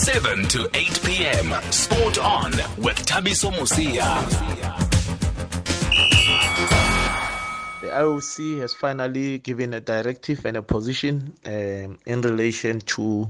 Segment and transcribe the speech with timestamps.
[0.00, 1.52] 7 to 8 p.m.
[1.70, 4.18] Spot On with Thabiso Mosia.
[7.82, 13.28] The IOC has finally given a directive and a position um, in relation to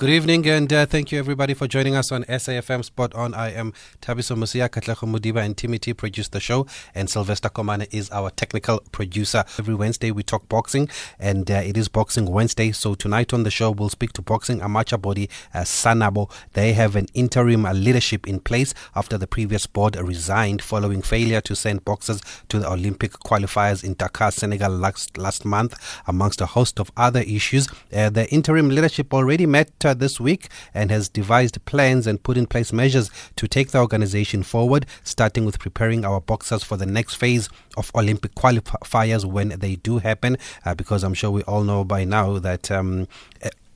[0.00, 3.34] Good evening, and uh, thank you everybody for joining us on SAFM Spot On.
[3.34, 8.10] I am Thabiso Mosia, Katlego Mudiba, and Timothy produce the show, and Sylvester Komane is
[8.10, 9.44] our technical producer.
[9.58, 12.72] Every Wednesday we talk boxing, and uh, it is Boxing Wednesday.
[12.72, 16.30] So tonight on the show we'll speak to Boxing Amateur Body uh, Sanabo.
[16.54, 21.42] They have an interim uh, leadership in place after the previous board resigned following failure
[21.42, 26.46] to send boxers to the Olympic qualifiers in Dakar, Senegal last, last month, amongst a
[26.46, 27.68] host of other issues.
[27.94, 32.46] Uh, the interim leadership already met this week and has devised plans and put in
[32.46, 37.14] place measures to take the organization forward, starting with preparing our boxers for the next
[37.14, 40.36] phase of Olympic qualifiers when they do happen.
[40.64, 42.70] Uh, because I'm sure we all know by now that.
[42.70, 43.06] Um,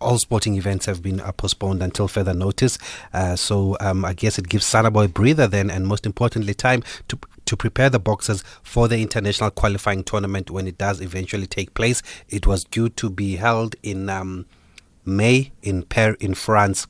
[0.00, 2.78] all sporting events have been uh, postponed until further notice.
[3.14, 6.82] Uh, so um, I guess it gives Sanabo a breather then, and most importantly, time
[7.08, 11.74] to to prepare the boxers for the international qualifying tournament when it does eventually take
[11.74, 12.02] place.
[12.28, 14.08] It was due to be held in.
[14.08, 14.46] Um,
[15.04, 16.86] May in Paris, in France.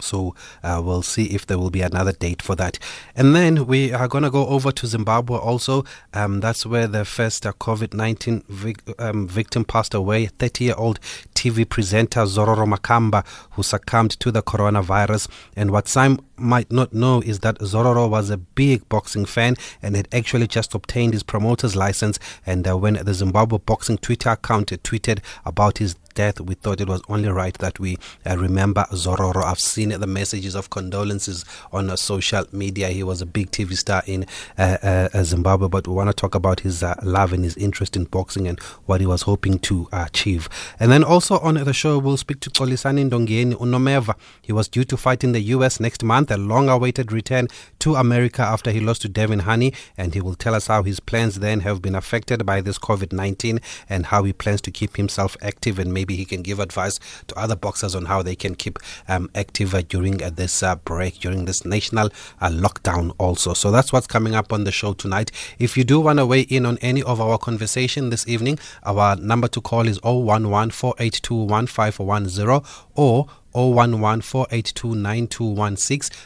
[0.00, 2.78] So uh, we'll see if there will be another date for that.
[3.16, 5.84] And then we are going to go over to Zimbabwe also.
[6.14, 10.26] Um, that's where the first uh, COVID 19 vic- um, victim passed away.
[10.26, 11.00] 30 year old
[11.38, 15.28] TV presenter Zororo Makamba, who succumbed to the coronavirus.
[15.54, 19.94] And what some might not know is that Zororo was a big boxing fan and
[19.94, 22.18] had actually just obtained his promoter's license.
[22.44, 26.88] And uh, when the Zimbabwe Boxing Twitter account tweeted about his death, we thought it
[26.88, 29.44] was only right that we uh, remember Zororo.
[29.44, 32.88] I've seen the messages of condolences on uh, social media.
[32.88, 34.26] He was a big TV star in
[34.58, 37.96] uh, uh, Zimbabwe, but we want to talk about his uh, love and his interest
[37.96, 40.48] in boxing and what he was hoping to achieve.
[40.80, 44.14] And then also on the show, we'll speak to Xolisani Ndongeni Unomeva.
[44.40, 47.48] He was due to fight in the US next month, a long awaited return
[47.80, 51.00] to America after he lost to Devin Haney, and he will tell us how his
[51.00, 53.60] plans then have been affected by this COVID 19
[53.90, 57.38] and how he plans to keep himself active and maybe he can give advice to
[57.38, 61.18] other boxers on how they can keep um, active uh, during uh, this uh, break,
[61.18, 62.06] during this national
[62.40, 63.52] uh, lockdown also.
[63.52, 65.30] So that's what's coming up on the show tonight.
[65.58, 69.16] If you do want to weigh in on any of our conversation this evening, our
[69.16, 72.62] number to call is 011 482 1510
[72.94, 74.22] or 011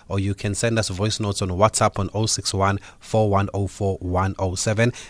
[0.08, 2.78] or you can send us voice notes on WhatsApp on 061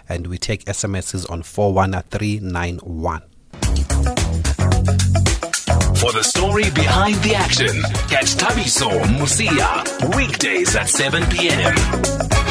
[0.09, 3.23] and we take SMSs on 41391.
[6.03, 12.42] For the story behind the action, catch Thabiso Mosia weekdays at 7 p.m.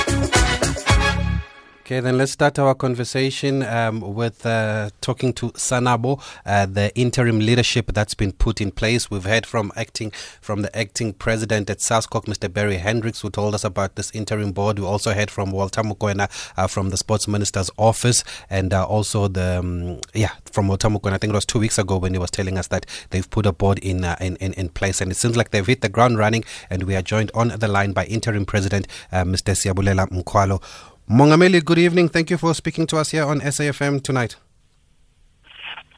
[1.91, 7.39] Okay, then let's start our conversation um, with uh, talking to Sanabo, uh, the interim
[7.39, 9.11] leadership that's been put in place.
[9.11, 12.47] We've heard from acting from the acting president at SASCOC, Mr.
[12.53, 14.79] Barry Hendricks, who told us about this interim board.
[14.79, 19.27] We also heard from Walter Mokoena uh, from the sports minister's office, and uh, also
[19.27, 21.15] the um, yeah from Walter Mokoena.
[21.15, 23.45] I think it was two weeks ago when he was telling us that they've put
[23.45, 25.89] a board in, uh, in, in in place, and it seems like they've hit the
[25.89, 26.45] ground running.
[26.69, 29.51] And we are joined on the line by interim president uh, Mr.
[29.53, 30.61] Siyabulela Mkhwalo.
[31.11, 32.07] Mongameli, good evening.
[32.07, 34.37] Thank you for speaking to us here on SAFM tonight.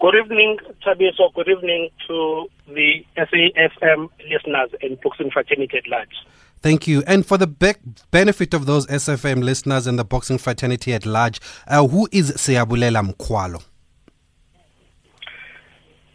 [0.02, 1.32] Good evening, Thabiso.
[1.36, 6.16] Good evening to the SAFM listeners and boxing fraternity at large.
[6.62, 7.04] Thank you.
[7.06, 7.76] And for the be-
[8.10, 13.14] benefit of those SAFM listeners and the boxing fraternity at large, uh, who is Siyabulela
[13.14, 13.64] Mkhwalo?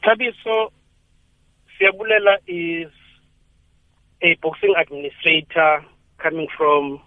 [0.04, 0.72] Thabiso,
[1.80, 2.91] Siyabulela is
[4.22, 5.84] a boxing administrator
[6.19, 7.00] coming from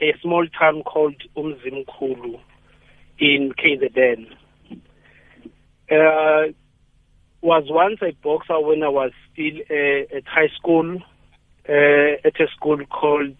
[0.00, 2.40] a small town called Umzimkulu
[3.18, 4.30] in KZN.
[5.90, 6.52] Uh,
[7.40, 10.98] was once a boxer when I was still uh, at high school,
[11.68, 13.36] uh, at a school called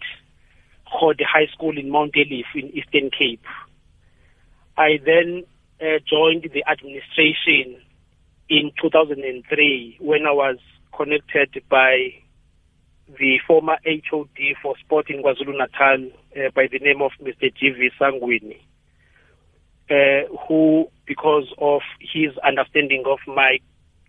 [0.85, 3.45] Hode High School in Mount Ayliff in Eastern Cape.
[4.77, 5.43] I then
[5.81, 7.81] uh, joined the administration
[8.49, 10.57] in 2003 when I was
[10.95, 12.13] connected by
[13.17, 17.53] the former HOD for sport in KwaZulu-Natal uh, by the name of Mr.
[17.53, 17.89] G.V.
[17.99, 18.59] Sangwini,
[19.89, 23.57] uh, who, because of his understanding of my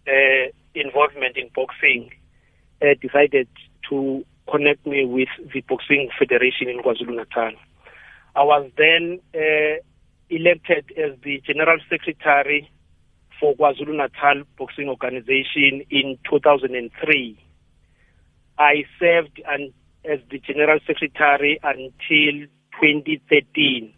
[0.06, 2.10] uh, involvement in boxing,
[2.82, 3.48] uh, decided
[3.88, 7.52] to connect me with the Boxing Federation in KwaZulu-Natal.
[8.36, 9.80] I was then uh,
[10.28, 12.70] elected as the General Secretary
[13.40, 17.38] for KwaZulu-Natal Boxing Organization in 2003
[18.60, 19.40] I served
[20.04, 22.46] as the General Secretary until
[22.78, 23.94] 2013.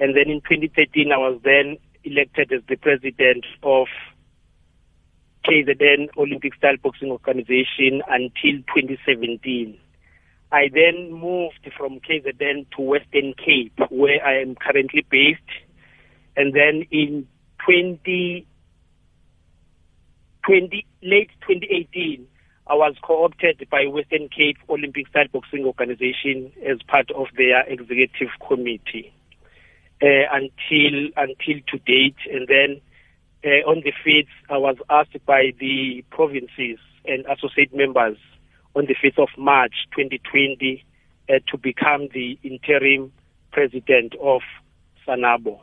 [0.00, 3.88] And then in 2013, I was then elected as the President of
[5.44, 9.78] KZN Olympic Style Boxing Organization until 2017.
[10.50, 15.42] I then moved from KZN to Western Cape, where I am currently based.
[16.38, 17.28] And then in
[17.66, 18.46] 20,
[20.46, 22.26] 20 late 2018,
[22.70, 28.28] I was co-opted by Western Cape Olympic Style Boxing Organization as part of their executive
[28.46, 29.12] committee
[30.00, 32.80] uh, until until to date, and then
[33.44, 38.18] uh, on the 5th, I was asked by the provinces and associate members
[38.76, 40.84] on the 5th of March 2020
[41.28, 43.10] uh, to become the interim
[43.50, 44.42] president of
[45.04, 45.58] Sanabo.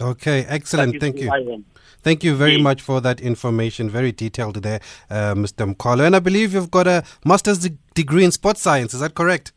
[0.00, 1.00] Okay, excellent.
[1.00, 1.64] Thank you.
[2.02, 3.90] Thank you very much for that information.
[3.90, 5.74] Very detailed there, uh, Mr.
[5.74, 6.06] Mkhwalo.
[6.06, 8.94] And I believe you've got a master's de- degree in sports science.
[8.94, 9.52] Is that correct?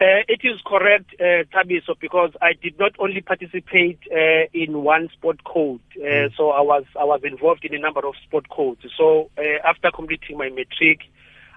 [0.00, 5.08] Uh, it is correct, uh, Thabiso, because I did not only participate uh, in one
[5.12, 6.36] sport code, uh, mm.
[6.36, 8.82] so I was I was involved in a number of sport codes.
[8.96, 11.00] So uh, after completing my matric,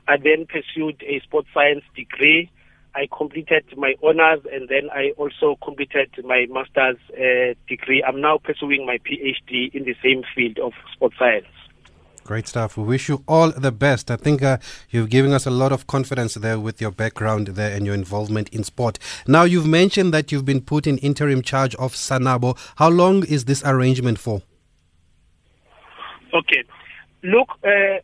[0.07, 2.49] I then pursued a sports science degree.
[2.95, 8.03] I completed my honors and then I also completed my master's uh, degree.
[8.03, 11.47] I'm now pursuing my PhD in the same field of sports science.
[12.23, 12.77] Great stuff.
[12.77, 14.11] We wish you all the best.
[14.11, 14.57] I think uh,
[14.89, 18.49] you've given us a lot of confidence there with your background there and your involvement
[18.49, 18.99] in sport.
[19.27, 22.57] Now, you've mentioned that you've been put in interim charge of Sanabo.
[22.75, 24.43] How long is this arrangement for?
[26.33, 26.63] Okay.
[27.23, 27.99] Look, uh,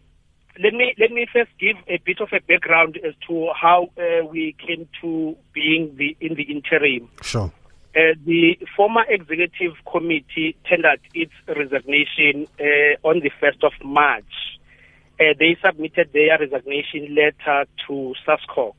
[0.63, 4.25] let me let me first give a bit of a background as to how uh,
[4.25, 7.09] we came to being the in the interim.
[7.21, 7.51] Sure.
[7.95, 14.59] Uh, the former executive committee tendered its resignation uh, on the 1st of March.
[15.19, 18.75] Uh, they submitted their resignation letter to SASCOC.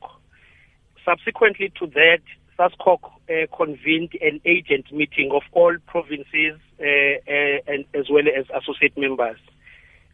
[1.03, 2.21] Subsequently to that,
[2.57, 8.45] SASCOC uh, convened an agent meeting of all provinces uh, uh, and as well as
[8.55, 9.37] associate members,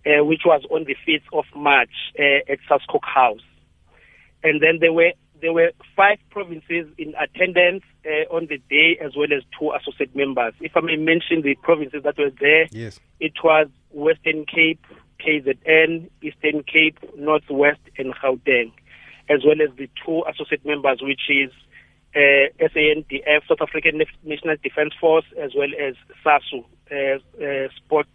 [0.05, 3.41] which was on the 5th of March at SASCOC House.
[4.43, 5.11] And then there were
[5.41, 10.15] there were five provinces in attendance uh, on the day, as well as two associate
[10.15, 10.53] members.
[10.61, 12.99] If I may mention the provinces that were there, yes.
[13.19, 14.83] it was Western Cape,
[15.19, 18.71] KZN, Eastern Cape, Northwest, and Gauteng,
[19.29, 21.51] as well as the two associate members, which is
[22.15, 28.07] uh, SANDF, South African National Defence Force, as well as SASU, uh, uh, Sport,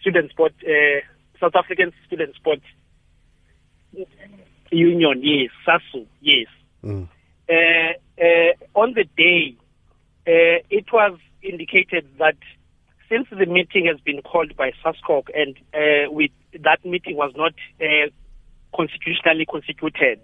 [0.00, 1.00] Student Sport, uh,
[1.42, 2.60] South African Student Sport
[4.70, 6.46] Union, yes, SASU, yes.
[6.84, 7.08] Mm.
[7.50, 7.52] Uh,
[8.22, 9.56] uh, on the day,
[10.26, 12.36] uh, it was indicated that
[13.10, 16.30] since the meeting has been called by SASCOC and uh, with,
[16.60, 18.08] that meeting was not uh,
[18.74, 20.20] constitutionally constituted,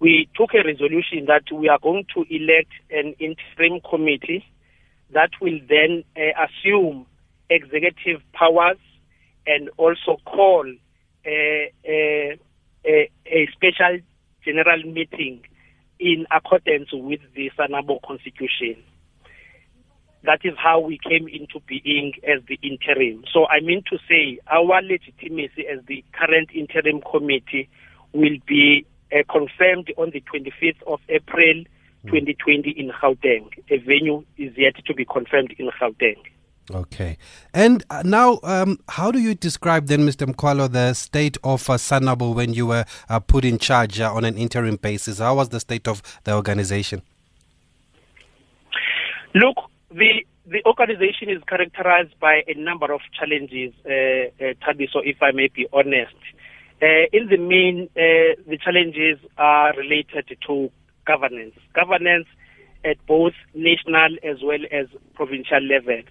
[0.00, 4.44] we took a resolution that we are going to elect an interim committee
[5.12, 7.06] that will then uh, assume
[7.48, 8.78] executive powers
[9.46, 10.64] and also call
[11.26, 11.72] a,
[12.84, 13.98] a special
[14.44, 15.42] general meeting
[15.98, 18.82] in accordance with the Sanabo constitution.
[20.24, 23.24] That is how we came into being as the interim.
[23.32, 27.68] So I mean to say our legitimacy as the current interim committee
[28.12, 31.64] will be uh, confirmed on the 25th of April
[32.04, 32.10] mm.
[32.10, 33.50] 2020 in Gauteng.
[33.70, 36.16] A venue is yet to be confirmed in Gauteng.
[36.72, 37.18] Okay.
[37.52, 40.26] And uh, now, um, how do you describe then, Mr.
[40.26, 44.24] Mkhwalo, the state of uh, Sanabo when you were uh, put in charge uh, on
[44.24, 45.18] an interim basis?
[45.18, 47.02] How was the state of the organization?
[49.34, 49.56] Look,
[49.90, 55.22] the the organization is characterized by a number of challenges, uh, uh, Tabi, so if
[55.22, 56.14] I may be honest.
[56.82, 60.70] Uh, in the main, the challenges are related to
[61.06, 61.54] governance.
[61.74, 62.26] Governance
[62.84, 66.04] at both national as well as provincial levels.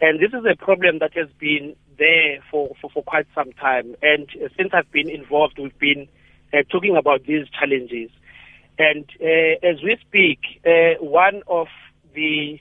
[0.00, 3.94] And this is a problem that has been there for, for, for quite some time.
[4.02, 6.08] And uh, since I've been involved, we've been
[6.52, 8.10] uh, talking about these challenges.
[8.78, 11.68] And uh, as we speak, uh, one of
[12.14, 12.58] the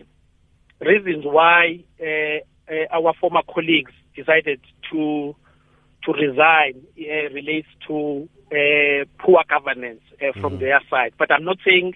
[0.80, 2.39] reasons why uh,
[2.72, 4.62] uh, our former colleagues decided
[4.92, 5.36] to
[6.06, 6.86] to resign
[7.34, 8.30] relates to
[9.18, 10.01] poor governance
[10.39, 10.60] from mm-hmm.
[10.60, 11.13] their side.
[11.18, 11.96] But I'm not saying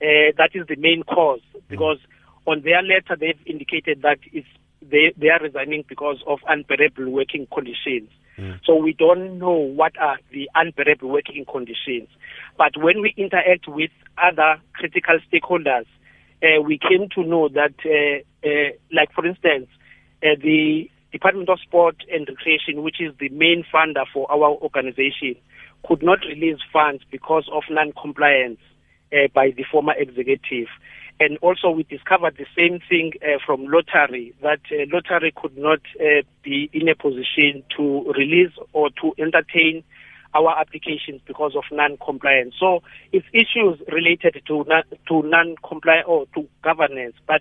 [0.00, 2.50] that is the main cause because mm-hmm.
[2.50, 4.48] on their letter they've indicated that it's
[4.90, 8.10] they, they are resigning because of unbearable working conditions.
[8.38, 8.60] Mm.
[8.64, 12.08] So we don't know what are the unbearable working conditions.
[12.58, 15.86] But when we interact with other critical stakeholders,
[16.42, 19.68] uh, we came to know that, uh, uh, like for instance,
[20.22, 25.36] uh, the Department of Sport and Recreation, which is the main funder for our organization,
[25.86, 28.58] could not release funds because of non-compliance
[29.12, 30.68] uh, by the former executive.
[31.24, 35.80] And also we discovered the same thing uh, from lottery that uh, lottery could not
[35.98, 39.84] uh, be in a position to release or to entertain
[40.34, 42.54] our applications because of non-compliance.
[42.60, 47.40] So it's issues related to non, to non-compliance or to governance, but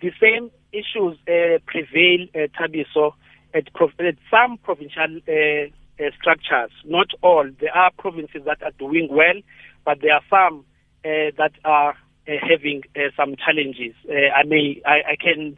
[0.00, 3.14] the same issues uh, prevail, uh, Thabiso,
[3.52, 3.66] at,
[3.98, 6.70] at some provincial uh, uh, structures.
[6.84, 7.48] Not all.
[7.60, 9.40] There are provinces that are doing well,
[9.84, 10.64] but there are some
[11.02, 11.94] that are
[12.26, 13.94] having uh, some challenges.
[14.08, 15.56] Uh, I may, I, I can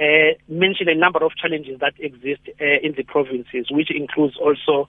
[0.00, 4.88] uh, mention a number of challenges that exist in the provinces, which includes also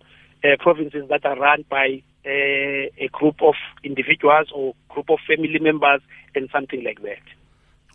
[0.60, 6.02] provinces that are run by a group of individuals or group of family members
[6.36, 7.24] and something like that.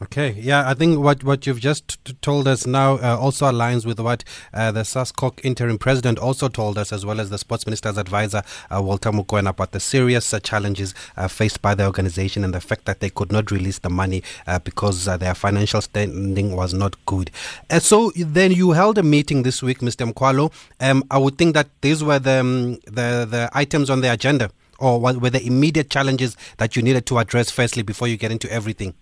[0.04, 3.87] Okay, yeah, I think what, what you've just t- told us now uh, also aligns
[3.87, 7.64] with what uh, the SASCOC interim president also told us, as well as the sports
[7.64, 12.44] minister's advisor, uh, Walter Mokoena, about the serious uh, challenges uh, faced by the organization
[12.44, 16.54] and the fact that they could not release the money uh, because their financial standing
[16.54, 17.30] was not good.
[17.78, 20.12] so then you held a meeting this week, Mr.
[20.12, 20.52] Mkhwalo.
[20.80, 24.50] Um, I would think that these were the, um, the, the items on the agenda,
[24.78, 28.52] or were the immediate challenges that you needed to address firstly before you get into
[28.52, 28.92] everything?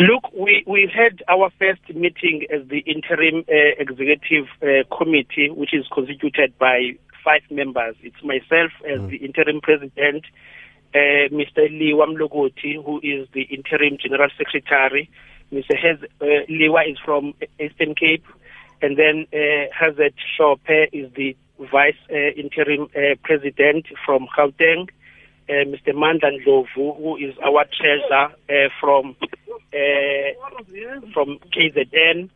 [0.00, 5.74] Look, we, we had our first meeting as the interim uh, executive uh, committee, which
[5.74, 6.92] is constituted by
[7.24, 7.96] five members.
[8.02, 9.10] It's myself as mm.
[9.10, 10.24] the interim president,
[10.94, 11.66] uh, Mr.
[11.68, 12.06] Liwa
[12.84, 15.10] who is the interim general secretary.
[15.52, 15.76] Mr.
[15.76, 18.24] Hez, uh, Liwa is from Eastern Cape,
[18.80, 21.36] and then uh, Hazet Shope is the
[21.72, 24.90] vice uh, interim uh, president from Gauteng
[25.48, 25.94] uh, Mr.
[25.94, 29.16] Mandla Ndlovu, who is our treasurer uh, from
[29.72, 32.30] uh, from KZN,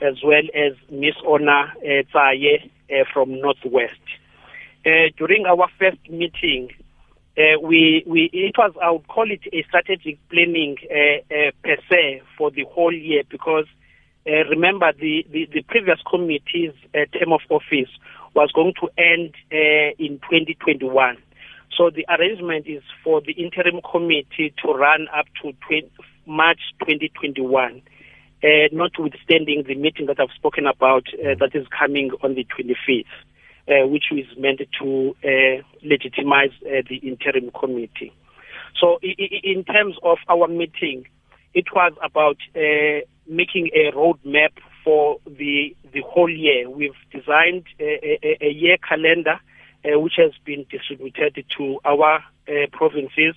[0.00, 4.00] as well as Miss Ona uh, Tsaye uh, from Northwest.
[4.86, 6.70] Uh, during our first meeting,
[7.36, 12.50] uh, we, we it was I would call it a strategic planning per se for
[12.50, 13.66] the whole year because
[14.26, 17.90] remember the, the, the previous committee's term of office
[18.34, 19.34] was going to end
[19.98, 21.16] in 2021.
[21.78, 25.88] So the arrangement is for the interim committee to run up to 20,
[26.26, 27.80] March 2021,
[28.42, 33.04] uh, notwithstanding the meeting that I've spoken about uh, that is coming on the 25th,
[33.68, 38.12] uh, which is meant to uh, legitimize uh, the interim committee.
[38.80, 41.06] So in terms of our meeting,
[41.54, 44.50] it was about uh, making a roadmap
[44.82, 46.68] for the the whole year.
[46.68, 49.38] We've designed a, a, a year calendar
[49.84, 52.16] uh, which has been distributed to our
[52.48, 53.34] uh, provinces.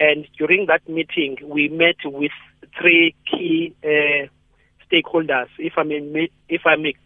[0.00, 2.32] And during that meeting, we met with
[2.80, 4.28] three key uh,
[4.86, 5.48] stakeholders.
[5.58, 6.96] If I may, if I make,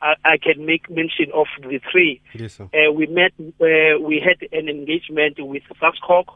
[0.00, 2.20] I, I can make mention of the three.
[2.34, 2.64] Yes, sir.
[2.64, 3.32] Uh, we met.
[3.38, 6.26] Uh, we had an engagement with SASCOC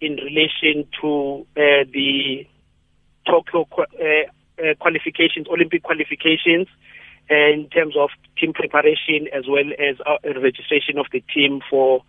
[0.00, 2.46] in relation to uh, the
[3.26, 3.66] Tokyo
[4.78, 6.68] qualifications, Olympic qualifications
[7.28, 12.02] in terms of team preparation as well as uh, registration of the team for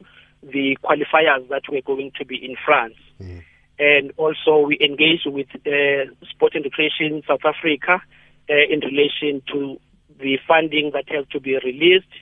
[0.43, 2.95] the qualifiers that were going to be in France.
[3.21, 3.43] Mm.
[3.79, 8.01] And also we engaged with uh, Sport and Recreation South Africa
[8.49, 9.79] uh, in relation to
[10.19, 12.13] the funding that has to be released.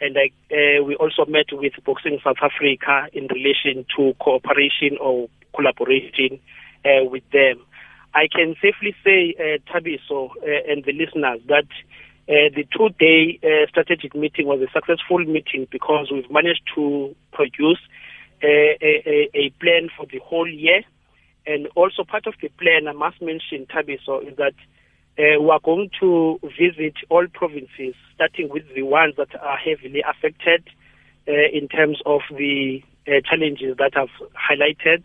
[0.00, 6.40] And uh, we also met with Boxing South Africa in relation to cooperation or collaboration
[6.84, 7.62] uh, with them.
[8.14, 11.66] I can safely say, uh, Thabiso uh, and the listeners, that
[12.32, 17.78] uh, the two-day uh, strategic meeting was a successful meeting because we've managed to produce
[18.42, 20.82] uh, a, a, plan for the whole year.
[21.46, 24.54] And also part of the plan, I must mention, Thabiso, is that
[25.18, 30.02] uh, we are going to visit all provinces, starting with the ones that are heavily
[30.08, 30.64] affected
[31.28, 35.02] uh, in terms of the uh, challenges that I've highlighted.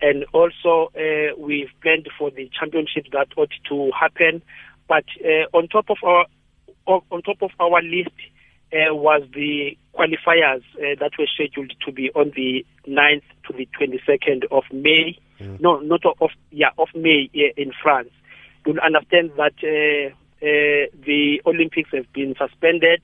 [0.00, 0.90] And also,
[1.36, 4.40] we've planned for the championships that ought to happen.
[4.88, 5.04] But
[5.52, 6.26] on top of our
[6.86, 8.12] on top of our list
[8.74, 13.68] uh, was the qualifiers uh, that were scheduled to be on the 9th to the
[13.78, 15.18] 22nd of May.
[15.40, 15.60] Mm.
[15.60, 18.10] No, not of yeah of May uh, in France.
[18.66, 23.02] You'll understand that uh, uh, the Olympics have been suspended,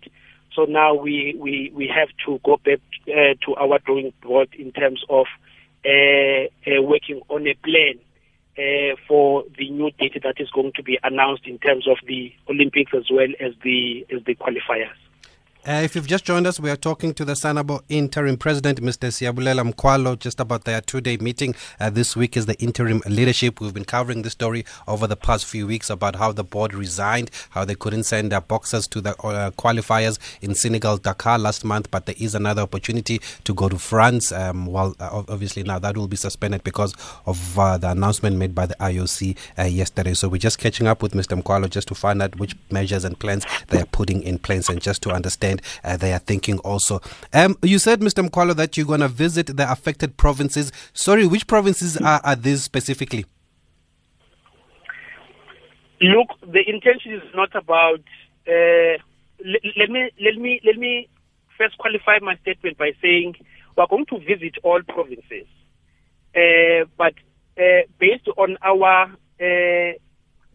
[0.55, 4.73] so now we we, we have to go back uh, to our drawing board in
[4.73, 5.27] terms of
[6.67, 7.99] working on a plan
[8.61, 12.33] uh, for the new date that is going to be announced in terms of the
[12.49, 14.99] Olympics as well as the as the qualifiers.
[15.69, 19.09] Uh, if you've just joined us, we are talking to the Sanabo interim president, Mr.
[19.09, 21.55] Siyabulela Mkhwalo, just about their two day meeting.
[21.79, 23.61] Uh, this week is the interim leadership.
[23.61, 27.31] We've been covering this story over the past few weeks about how the board resigned,
[27.51, 31.91] how they couldn't send their boxers to the uh, qualifiers in Senegal, Dakar last month,
[31.91, 34.33] but there is another opportunity to go to France.
[34.33, 36.95] Um, well, uh, obviously, now that will be suspended because
[37.27, 40.15] of uh, the announcement made by the IOC uh, yesterday.
[40.15, 41.39] So we're just catching up with Mr.
[41.39, 44.81] Mkhwalo just to find out which measures and plans they are putting in place and
[44.81, 45.50] just to understand
[45.85, 47.01] uh, they are thinking also.
[47.33, 48.27] Um, you said, Mr.
[48.29, 50.73] Mkhwalo, that you're going to visit the affected provinces.
[50.93, 53.25] Sorry, which provinces are, are these specifically?
[56.01, 58.01] Look, the intention is not about.
[58.49, 58.97] Uh,
[59.45, 61.09] let, let me let me let me
[61.59, 63.35] first qualify my statement by saying
[63.77, 65.47] we're going to visit all provinces,
[66.35, 67.15] uh, but
[67.59, 69.93] uh, based on our uh,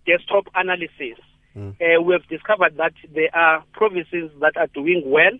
[0.07, 1.19] desktop analysis,
[1.55, 1.75] Mm.
[1.79, 5.31] Uh, we have discovered that there are provinces that are doing well,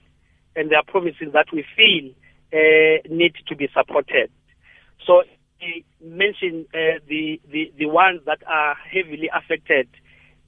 [0.55, 2.12] and there are provinces that we feel
[2.53, 4.31] uh, need to be supported.
[5.05, 5.24] So,
[5.62, 9.88] we mentioned uh, the, the the ones that are heavily affected.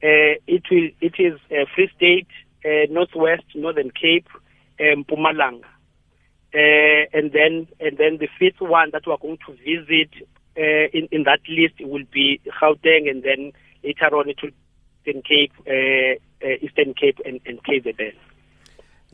[0.02, 2.28] Uh, it will it is uh, Free State,
[2.64, 4.28] uh, Northwest, Northern Cape,
[4.80, 5.66] um, Mpumalanga,
[6.54, 10.14] and then and then the fifth one that we are going to visit
[10.56, 13.52] in in that list will be Gauteng, and then
[13.84, 14.52] later on it will
[15.08, 18.14] Eastern Cape, uh, uh, Eastern Cape, and, and KZN.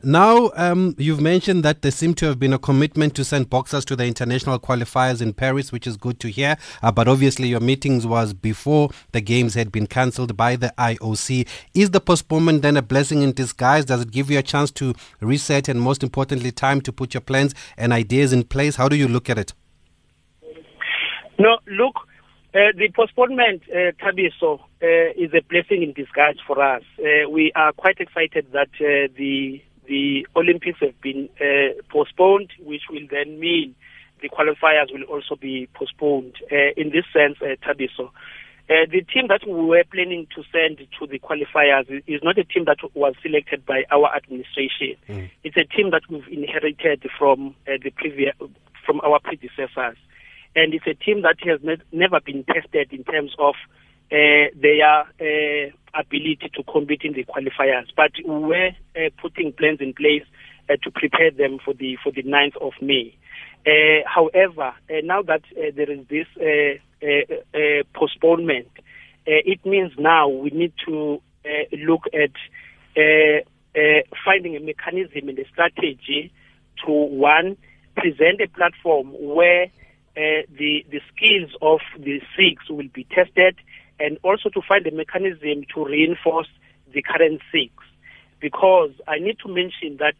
[0.02, 3.86] Now, um, you've mentioned that there seemed to have been a commitment to send boxers
[3.86, 6.58] to the international qualifiers in Paris, which is good to hear.
[6.82, 11.48] Uh, but obviously, your meetings was before the games had been cancelled by the IOC.
[11.72, 13.86] Is the postponement then a blessing in disguise?
[13.86, 17.22] Does it give you a chance to reset and, most importantly, time to put your
[17.22, 18.76] plans and ideas in place?
[18.76, 19.54] How do you look at it?
[21.38, 21.96] No, look,
[22.54, 24.60] uh, the postponement, uh, Thabiso,
[25.16, 26.82] is a blessing in disguise for us.
[26.98, 32.82] Uh, we are quite excited that uh, the the Olympics have been uh, postponed, which
[32.90, 33.74] will then mean
[34.22, 36.34] the qualifiers will also be postponed.
[36.50, 38.06] Uh, in this sense, uh, Thabiso,
[38.70, 42.44] uh, the team that we were planning to send to the qualifiers is not a
[42.44, 44.96] team that was selected by our administration.
[45.06, 45.30] Mm.
[45.44, 48.34] It's a team that we've inherited from uh, the previous
[48.86, 49.96] from our predecessors
[50.56, 54.50] and it's a team that has ne- never been tested in terms of uh, Eh,
[54.54, 57.86] their uh, ability to compete in the qualifiers.
[57.96, 60.24] But we were uh, putting plans in place
[60.68, 63.16] eh, to prepare them for the for the 9th of May.
[64.06, 66.26] However, now that there is this
[67.94, 68.68] postponement,
[69.24, 71.22] it means now we need to
[71.72, 72.30] look at
[74.22, 76.30] finding a mechanism and a strategy
[76.84, 77.56] to one
[77.96, 79.70] present a platform where
[80.16, 83.56] uh, the the skills of the six will be tested,
[84.00, 86.48] and also to find a mechanism to reinforce
[86.92, 87.72] the current six.
[88.40, 90.16] Because I need to mention that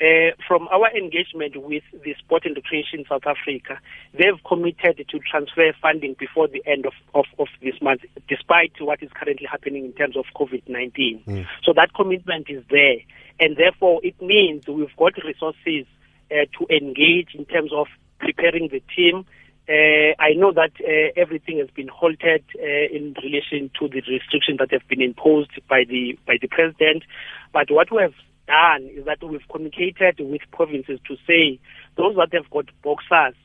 [0.00, 3.80] uh, from our engagement with the Sport and Recreation South Africa,
[4.12, 9.02] they've committed to transfer funding before the end of, of, of this month, despite what
[9.02, 11.22] is currently happening in terms of COVID 19.
[11.26, 11.46] Mm.
[11.64, 12.98] So that commitment is there.
[13.40, 15.86] And therefore, it means we've got resources
[16.30, 17.86] uh, to engage in terms of
[18.20, 19.24] preparing the team.
[19.68, 24.58] Uh, I know that uh, everything has been halted uh, in relation to the restrictions
[24.58, 27.04] that have been imposed by the by the president.
[27.52, 28.14] But what we have
[28.46, 31.60] done is that we've communicated with provinces to say
[31.98, 33.36] those that have got boxers,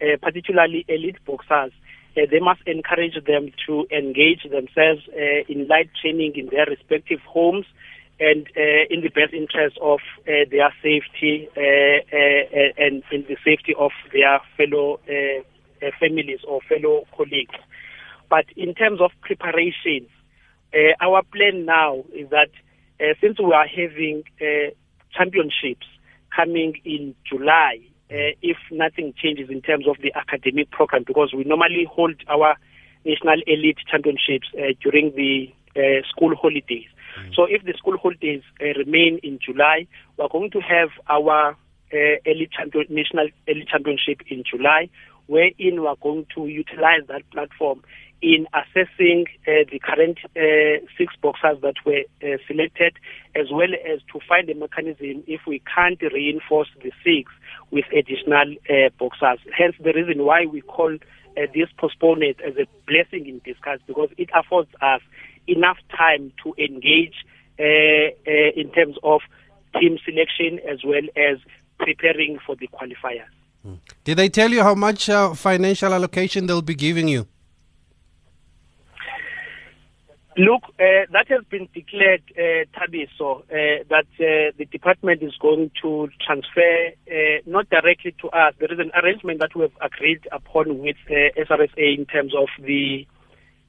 [0.00, 1.72] uh, particularly elite boxers,
[2.16, 7.20] uh, they must encourage them to engage themselves uh, in light training in their respective
[7.28, 7.66] homes
[8.18, 12.16] and uh, in the best interest of uh, their safety uh,
[12.80, 14.98] and in the safety of their fellow
[15.82, 17.54] uh, uh, families or fellow colleagues.
[18.28, 20.08] But in terms of preparations,
[21.00, 22.50] our plan now is that
[23.20, 24.24] since we are having
[25.16, 25.86] championships
[26.34, 27.78] coming in July,
[28.10, 32.56] if nothing changes in terms of the academic program, because we normally hold our
[33.04, 34.48] national elite championships
[34.82, 35.48] during the
[36.10, 36.88] school holidays.
[37.34, 39.86] So if the school holidays uh, remain in July,
[40.16, 41.56] we're going to have our
[41.92, 44.88] uh, early champion, national elite championship in July,
[45.26, 47.82] wherein we're going to utilize that platform
[48.22, 52.96] in assessing uh, the current uh, six boxers that were uh, selected,
[53.34, 57.30] as well as to find a mechanism if we can't reinforce the six
[57.70, 59.38] with additional uh, boxers.
[59.56, 64.08] Hence, the reason why we call uh, this postponement as a blessing in disguise because
[64.16, 65.02] it affords us
[65.46, 67.24] enough time to engage
[67.58, 69.20] uh, in terms of
[69.78, 71.38] team selection as well as
[71.78, 73.28] preparing for the qualifiers.
[74.04, 77.26] Did they tell you how much uh, financial allocation they'll be giving you?
[80.38, 85.70] Look, uh, that has been declared, uh, Thabiso, uh, that uh, the department is going
[85.80, 88.52] to transfer uh, not directly to us.
[88.58, 92.48] There is an arrangement that we have agreed upon with uh, SRSA in terms of
[92.62, 93.06] the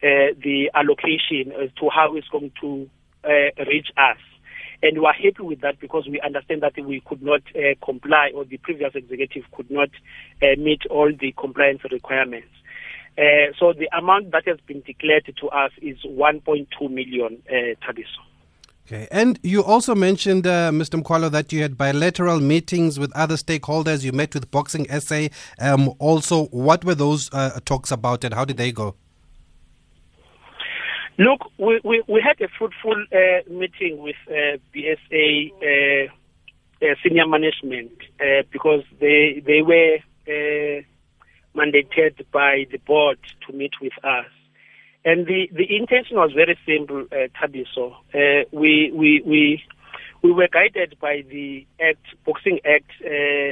[0.04, 2.90] uh, the allocation as to how it's going to
[3.66, 4.18] reach us.
[4.84, 8.32] And we are happy with that because we understand that we could not uh, comply
[8.36, 9.90] or the previous executive could not
[10.44, 12.48] uh, meet all the compliance requirements.
[13.18, 18.22] Uh, so the amount that has been declared to us is 1.2 million, uh, Thabiso.
[18.86, 21.02] Okay, and you also mentioned, uh, Mr.
[21.02, 24.04] Mkhwalo, that you had bilateral meetings with other stakeholders.
[24.04, 25.28] You met with Boxing SA.
[25.60, 28.96] Um, also, what were those uh, talks about, and how did they go?
[31.20, 36.14] Look, we, we, we had a fruitful uh, meeting with uh, BSA uh,
[36.80, 40.82] uh, senior management uh, because they they were uh,
[41.58, 44.28] mandated by the board to meet with us.
[45.06, 47.96] And the, the intention was very simple, Thabiso.
[48.52, 49.64] We, we, we,
[50.22, 52.92] we were guided by the Act, Boxing Act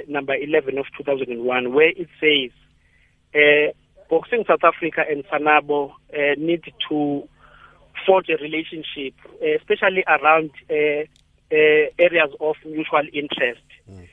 [0.08, 3.74] number 11 of 2001, where it says
[4.10, 5.94] Boxing South Africa and Sanabo
[6.38, 7.28] need to
[8.06, 11.06] forge a relationship, uh, especially around uh,
[11.52, 14.08] uh, areas of mutual interest, mm.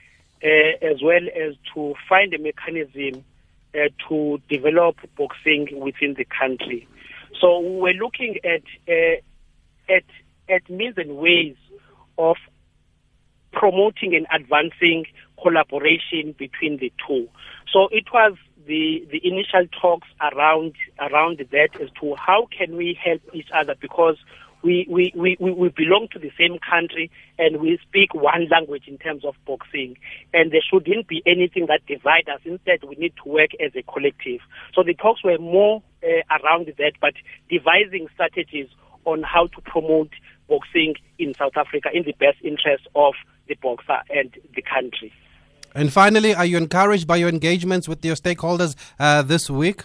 [0.45, 3.25] uh, as well as to find a mechanism
[3.75, 6.87] uh, to develop boxing within the country.
[7.40, 9.21] So we're looking at uh,
[9.88, 10.05] at
[10.49, 11.57] at means and ways
[12.18, 12.37] of
[13.53, 15.07] promoting and advancing
[15.40, 17.29] collaboration between the two.
[17.73, 22.98] So it was the the initial talks around around that as to how can we
[23.03, 24.16] help each other because
[24.62, 28.96] we, we, we, we belong to the same country and we speak one language in
[28.98, 29.96] terms of boxing.
[30.33, 32.40] And there shouldn't be anything that divides us.
[32.44, 34.40] Instead, we need to work as a collective.
[34.75, 37.14] So the talks were more uh, around that, but
[37.51, 38.68] devising strategies
[39.05, 40.12] on how to promote
[40.48, 43.14] boxing in South Africa in the best interest of
[43.48, 45.12] the boxer and the country.
[45.74, 49.82] And finally, are you encouraged by your engagements with your stakeholders uh, this week?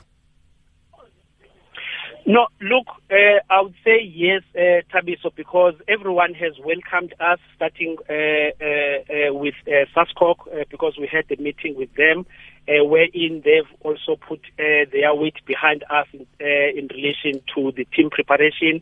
[2.30, 7.95] No, look, uh, I would say yes, uh, Thabiso, because everyone has welcomed us, starting
[8.10, 12.26] uh, uh, uh with uh, SASCOC, uh, because we had the meeting with them,
[12.67, 18.82] wherein they've also put their weight behind us in, in, relation to the team preparation,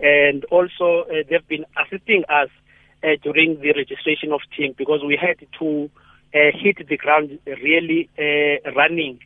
[0.00, 2.48] and also they've been assisting us
[3.22, 5.90] during the registration of team because we had to
[6.54, 8.08] hit the ground really
[8.74, 9.20] running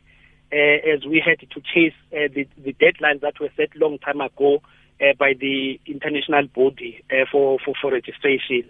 [0.53, 4.21] uh, as we had to chase uh, the, the deadlines that were set long time
[4.21, 4.61] ago
[5.01, 8.63] uh, by the international body uh, for, for, for registration.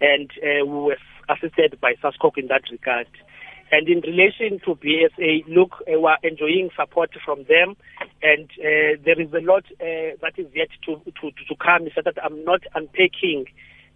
[0.00, 0.96] And uh, we were
[1.28, 3.06] assisted by SASCOC in that regard.
[3.72, 7.76] And in relation to BSA, look, uh, we're enjoying support from them,
[8.22, 11.88] and uh, there is a lot uh, that is yet to, to, to come.
[11.94, 13.46] So that I'm not unpacking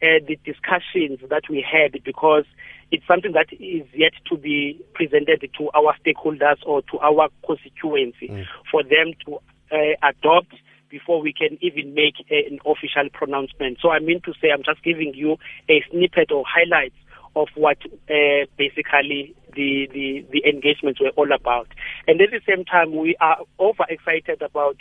[0.03, 2.45] uh, the discussions that we had because
[2.91, 8.29] it's something that is yet to be presented to our stakeholders or to our constituency
[8.29, 8.45] mm.
[8.71, 9.37] for them to
[9.73, 10.55] uh, adopt
[10.89, 13.79] before we can even make an official pronouncement.
[13.83, 15.37] So I mean to say, I'm just giving you
[15.69, 16.97] a snippet or highlights
[17.37, 21.69] of what uh, basically the, the, the engagements were all about.
[22.07, 24.77] And at the same time, we are overexcited about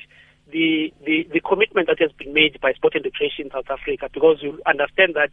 [0.51, 4.09] the, the, the commitment that has been made by Sport and Recreation in South Africa
[4.13, 5.31] because you understand that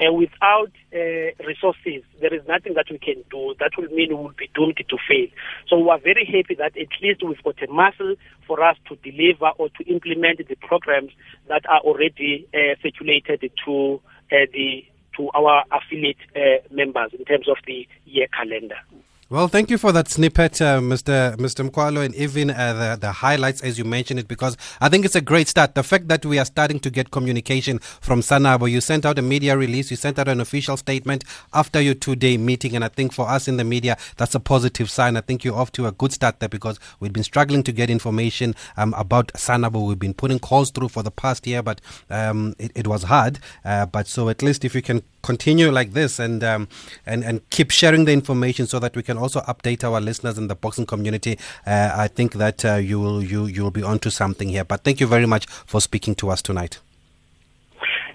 [0.00, 3.54] uh, without uh, resources, there is nothing that we can do.
[3.58, 5.26] That will mean we will be doomed to fail.
[5.66, 8.14] So we are very happy that at least we've got a muscle
[8.46, 11.10] for us to deliver or to implement the programs
[11.48, 14.84] that are already uh, circulated to uh, the
[15.16, 18.78] to our affiliate uh, members in terms of the year calendar.
[19.30, 21.36] Well, thank you for that snippet, uh, Mr.
[21.36, 21.68] Mr.
[21.68, 25.16] Mkhwalo, and even uh, the, the highlights as you mentioned it, because I think it's
[25.16, 25.74] a great start.
[25.74, 29.22] The fact that we are starting to get communication from Sanabo, you sent out a
[29.22, 32.88] media release, you sent out an official statement after your two day meeting, and I
[32.88, 35.14] think for us in the media, that's a positive sign.
[35.14, 37.90] I think you're off to a good start there because we've been struggling to get
[37.90, 39.86] information um, about Sanabo.
[39.86, 43.40] We've been putting calls through for the past year, but um, it, it, was hard.
[43.62, 46.68] Uh, but so at least if you can continue like this and um,
[47.06, 50.48] and and keep sharing the information so that we can also update our listeners in
[50.48, 51.38] the boxing community.
[51.66, 54.64] Uh, I think that uh, you will you you will be onto something here.
[54.64, 56.78] But thank you very much for speaking to us tonight.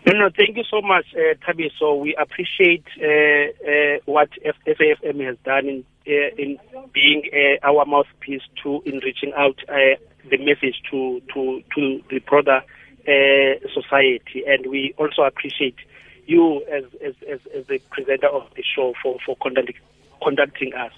[0.06, 1.72] No, no, thank you so much, uh, Tabi.
[1.80, 4.30] So we appreciate uh, uh, what
[4.68, 6.60] SAFM has done in uh, in
[6.94, 12.62] being uh, our mouthpiece to in reaching out the message to to to the broader
[13.74, 15.76] society, and we also appreciate
[16.25, 19.75] you as, as, as, as the presenter of the show for, for conducting,
[20.23, 20.93] conducting us.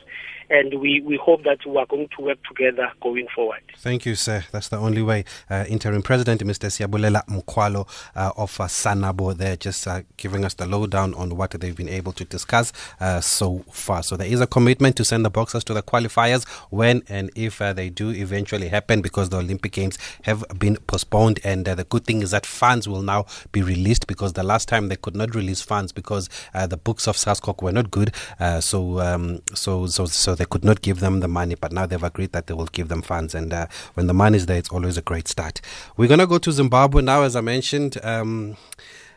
[0.49, 3.61] And we, we hope that we are going to work together going forward.
[3.77, 4.43] Thank you, sir.
[4.51, 5.25] That's the only way.
[5.49, 6.69] Uh, Interim President Mr.
[6.69, 11.51] Siyabulela Mkhwalo uh, of uh, Sanabo there just uh, giving us the lowdown on what
[11.51, 14.03] they've been able to discuss uh, so far.
[14.03, 17.61] So there is a commitment to send the boxers to the qualifiers when and if
[17.61, 21.39] uh, they do eventually happen because the Olympic Games have been postponed.
[21.43, 24.89] And the good thing is that funds will now be released because the last time
[24.89, 28.13] they could not release funds because the books of SASCOC were not good.
[28.59, 32.03] so, um, so, so, so they could not give them the money, but now they've
[32.03, 33.33] agreed that they will give them funds.
[33.33, 35.61] And uh, when the money is there, it's always a great start.
[35.97, 37.97] We're going to go to Zimbabwe now, as I mentioned.
[38.03, 38.57] Um,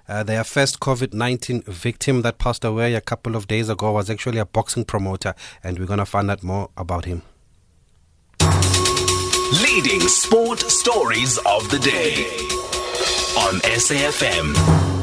[0.08, 4.08] uh, their first COVID 19 victim that passed away a couple of days ago was
[4.08, 7.22] actually a boxing promoter, and we're going to find out more about him.
[9.62, 12.24] Leading sport stories of the day
[13.38, 14.97] on SAFM.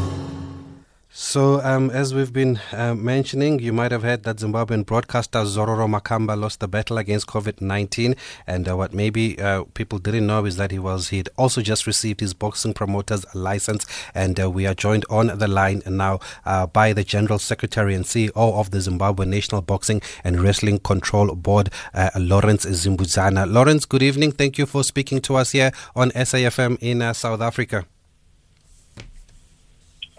[1.17, 5.88] So, um, as we've been uh, mentioning, you might have heard that Zimbabwean broadcaster Zororo
[5.88, 8.17] Makamba lost the battle against COVID 19.
[8.45, 11.88] And uh, what maybe uh, people didn't know is that he was he'd also just
[11.88, 13.86] received his boxing promoter's license.
[14.13, 18.04] And uh, we are joined on the line now uh, by the General Secretary and
[18.04, 23.49] CEO of the Zimbabwe National Boxing and Wrestling Control Board, uh, Lawrence Zimbudzana.
[23.49, 24.34] Lawrence, good evening.
[24.34, 27.86] Thank you for speaking to us here on SAFM in South Africa.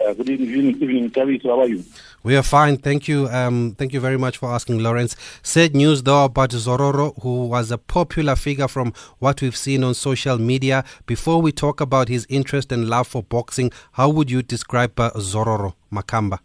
[0.07, 1.43] Uh, good evening, evening, Tavis.
[1.43, 1.83] How are you?
[2.23, 3.27] We are fine, thank you.
[3.27, 5.17] Um, thank you very much for asking, Lawrence.
[5.43, 9.93] Sad news though about Zororo, who was a popular figure from what we've seen on
[9.93, 10.85] social media.
[11.07, 15.11] Before we talk about his interest and love for boxing, how would you describe uh,
[15.15, 16.39] Zororo Makamba?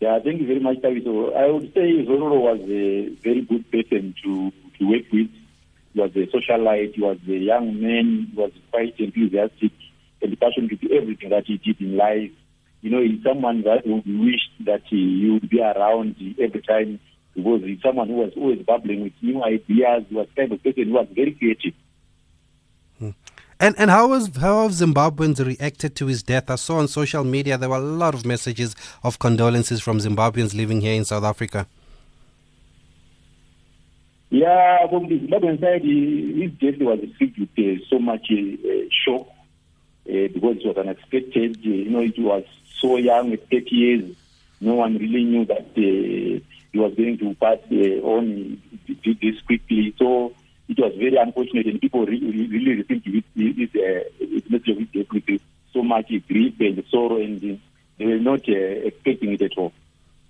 [0.00, 1.36] Yeah, thank you very much, Taviso.
[1.36, 5.28] I would say Zororo was a very good person to, to work with.
[5.92, 9.72] He was a socialite, he was a young man, he was quite enthusiastic
[10.24, 12.30] and the passion to do everything that he did in life.
[12.80, 16.98] You know, he's someone that would wish that he, would be around every time
[17.34, 20.04] because he's someone who was always bubbling with new ideas.
[20.08, 21.74] He was kind of person who was very creative.
[22.98, 23.10] Hmm.
[23.60, 26.50] And and how was how have Zimbabweans reacted to his death?
[26.50, 30.54] I saw on social media there were a lot of messages of condolences from Zimbabweans
[30.54, 31.66] living here in South Africa.
[34.30, 38.68] Yeah, from the Zimbabwean side, his death was received with uh, so much uh,
[39.06, 39.28] shock
[40.08, 41.56] uh, because it was unexpected.
[41.58, 42.44] Uh, you know, it was
[42.78, 44.16] so young at 30 years.
[44.60, 46.40] No one really knew that uh,
[46.72, 49.94] he was going to pass uh, on this quickly.
[49.98, 50.34] So
[50.68, 55.40] it was very unfortunate, and people really, really uh, this message with
[55.72, 57.60] so much grief and sorrow, and
[57.98, 59.72] they were not expecting it at all.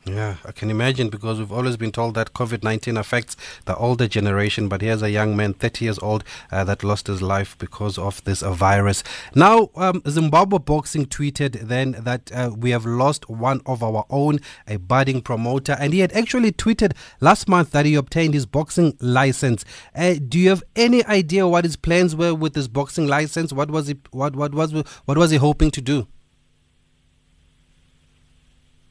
[0.07, 4.07] Yeah, I can imagine because we've always been told that COVID 19 affects the older
[4.07, 7.97] generation, but here's a young man, 30 years old, uh, that lost his life because
[7.97, 9.03] of this uh, virus.
[9.35, 14.41] Now, um, Zimbabwe Boxing tweeted then that uh, we have lost one of our own,
[14.69, 18.99] a budding promoter, and he had actually tweeted last month that he obtained his boxing
[19.01, 19.65] license.
[19.95, 23.55] Uh, do you have any idea what his plans were with his boxing license?
[23.55, 24.75] What was he, what, what, was,
[25.07, 26.09] what was he hoping to do?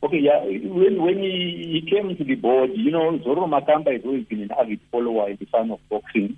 [0.04, 0.44] Okay, yeah.
[0.44, 4.42] When when he, he came to the board, you know, Zoro Makamba has always been
[4.42, 6.36] an avid follower and fan of boxing.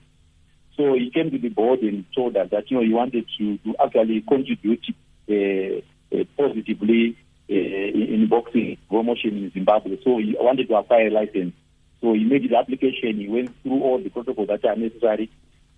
[0.77, 3.57] So he came to the board and told us that you know he wanted to,
[3.57, 4.85] to actually contribute
[5.27, 5.81] uh,
[6.15, 7.17] uh, positively
[7.49, 9.97] uh, in, in, boxing promotion in Zimbabwe.
[10.03, 11.55] So he wanted to acquire a license.
[12.01, 13.17] So he made his application.
[13.17, 15.31] He went through all the protocols that are necessary.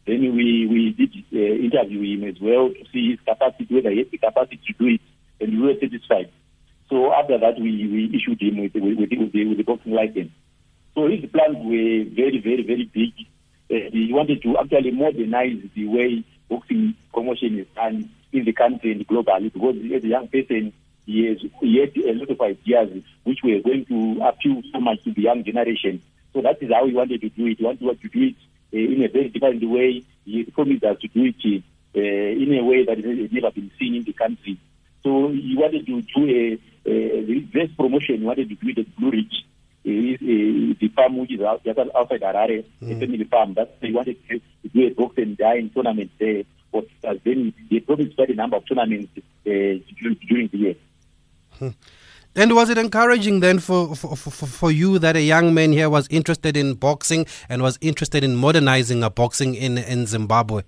[0.06, 4.00] Then we we did uh, interview him as well to see his capacity, whether he
[4.00, 5.02] had the capacity to do it,
[5.40, 6.32] and we were satisfied.
[6.90, 9.94] So after that, we, we issued him with, with, with, with, the, with the boxing
[9.94, 10.32] license.
[10.96, 13.14] So his plans were very, very, very big.
[13.70, 18.92] Uh, he wanted to actually modernize the way boxing promotion is done in the country
[18.94, 20.74] and globally because as a young person,
[21.06, 25.04] he, has, he had a lot of ideas which were going to appeal so much
[25.04, 26.02] to the young generation.
[26.34, 27.58] So that is how he wanted to do it.
[27.58, 28.36] He wanted to do it
[28.74, 30.04] uh, in a very different way.
[30.26, 31.64] He promised us to do it
[31.96, 34.60] uh, in a way that has never been seen in the country.
[35.04, 39.46] So he wanted to do a this promotion wanted to do it at Blue Ridge.
[39.86, 40.20] Uh,
[40.80, 42.96] the farm which is out, just outside Harare, mm.
[42.96, 43.54] a family farm.
[43.54, 44.42] That they wanted to
[44.74, 46.44] do a box and dying tournament there.
[46.72, 50.76] But uh, then they promised quite a number of tournaments uh, during, during the year.
[51.58, 51.70] Hmm.
[52.36, 55.90] And was it encouraging then for, for, for, for, you that a young man here
[55.90, 60.62] was interested in boxing and was interested in modernizing a boxing in, in Zimbabwe?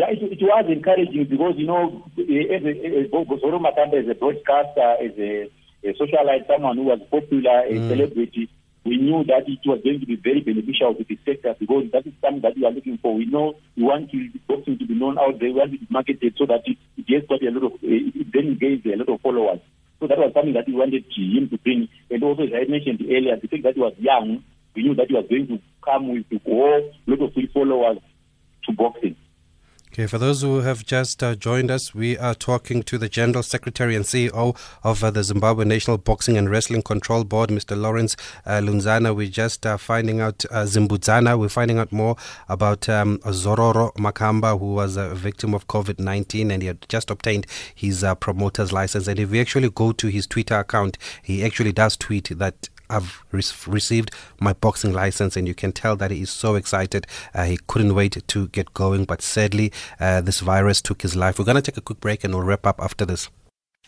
[0.00, 4.02] Yeah, it, it was encouraging because, you know, eh, as a, eh, eh, Zoro Makamba
[4.02, 5.50] as a broadcaster, as a,
[5.84, 7.88] a socialite, someone who was popular, a mm.
[7.88, 8.48] celebrity,
[8.84, 12.06] we knew that it was going to be very beneficial to the sector because that
[12.06, 13.14] is something that we are looking for.
[13.14, 16.34] We know we want to, boxing to be known out there, we want it marketed
[16.38, 19.20] so that it, it gets got a lot of, it then gains a lot of
[19.20, 19.60] followers.
[20.00, 21.88] So that was something that we wanted him to bring.
[22.10, 25.08] And also, as I mentioned earlier, the fact that he was young, we knew that
[25.08, 26.38] he was going to come with a
[27.06, 27.98] lot of followers
[28.64, 29.16] to boxing.
[29.98, 33.42] Okay, for those who have just uh, joined us, we are talking to the General
[33.42, 37.76] Secretary and CEO of uh, the Zimbabwe National Boxing and Wrestling Control Board, Mr.
[37.76, 38.14] Lawrence
[38.46, 39.12] uh, Lunzana.
[39.12, 42.14] We're just uh, finding out, uh, Zimbudzana, we're finding out more
[42.48, 47.10] about um, Zororo Makamba, who was a victim of COVID 19 and he had just
[47.10, 49.08] obtained his uh, promoter's license.
[49.08, 53.22] And if we actually go to his Twitter account, he actually does tweet that I've
[53.32, 57.06] re- received my boxing license, and you can tell that he is so excited.
[57.34, 61.38] Uh, he couldn't wait to get going, but sadly, uh, this virus took his life.
[61.38, 63.28] We're going to take a quick break and we'll wrap up after this.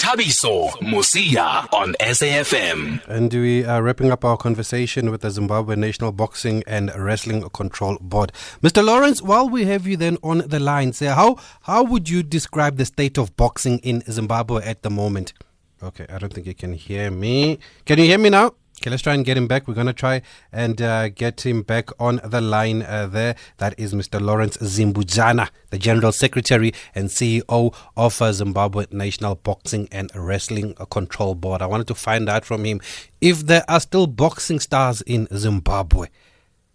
[0.01, 3.07] Thabiso Mosia on SAFM.
[3.07, 7.99] And we are wrapping up our conversation with the Zimbabwe National Boxing and Wrestling Control
[8.01, 8.33] Board.
[8.63, 8.83] Mr.
[8.83, 12.79] Lawrence, while we have you then on the line, say how how would you describe
[12.79, 15.35] the state of boxing in Zimbabwe at the moment?
[15.83, 17.59] Okay, I don't think you can hear me.
[17.85, 18.55] Can you hear me now?
[18.83, 19.69] Okay, let's try and get him back.
[19.69, 23.37] We're going to try and uh, get him back on the line uh, there.
[23.59, 24.19] That is Mr.
[24.19, 31.35] Lawrence Zimbudzana, the General Secretary and CEO of uh, Zimbabwe National Boxing and Wrestling Control
[31.35, 31.61] Board.
[31.61, 32.81] I wanted to find out from him
[33.21, 36.07] if there are still boxing stars in Zimbabwe.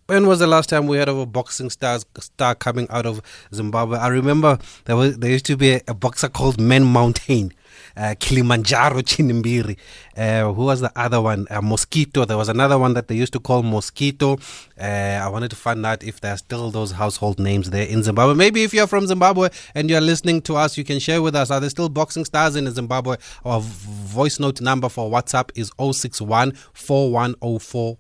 [0.06, 3.20] When was the last time we heard of a boxing star star coming out of
[3.52, 3.98] Zimbabwe?
[3.98, 7.52] I remember there was there used to be a, a boxer called Men Mountain
[7.98, 9.78] uh, Kilimanjaro Chinembiri.
[10.18, 11.48] Uh, who was the other one?
[11.50, 12.26] Uh, Mosquito.
[12.26, 14.38] There was another one that they used to call Mosquito.
[14.80, 14.84] Uh,
[15.24, 18.34] I wanted to find out if there are still those household names there in Zimbabwe.
[18.36, 21.52] Maybe if you're from Zimbabwe and you're listening to us, you can share with us.
[21.52, 23.18] Are there still boxing stars in Zimbabwe?
[23.44, 27.98] Our voice note number for WhatsApp is 061 4104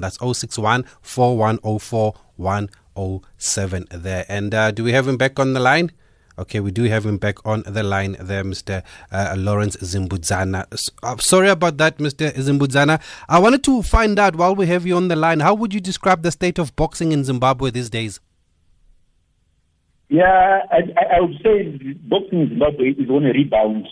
[0.00, 4.24] That's 061 4104 107 there.
[4.28, 5.92] And uh, do we have him back on the line?
[6.36, 8.82] Okay, we do have him back on the line there, Mr.
[9.12, 10.66] Uh, Lawrence Zimbudzana.
[11.02, 12.32] Uh, sorry about that, Mr.
[12.34, 13.00] Zimbudzana.
[13.28, 15.80] I wanted to find out while we have you on the line, how would you
[15.80, 18.18] describe the state of boxing in Zimbabwe these days?
[20.08, 23.86] Yeah, I, I would say boxing in Zimbabwe is on a rebound.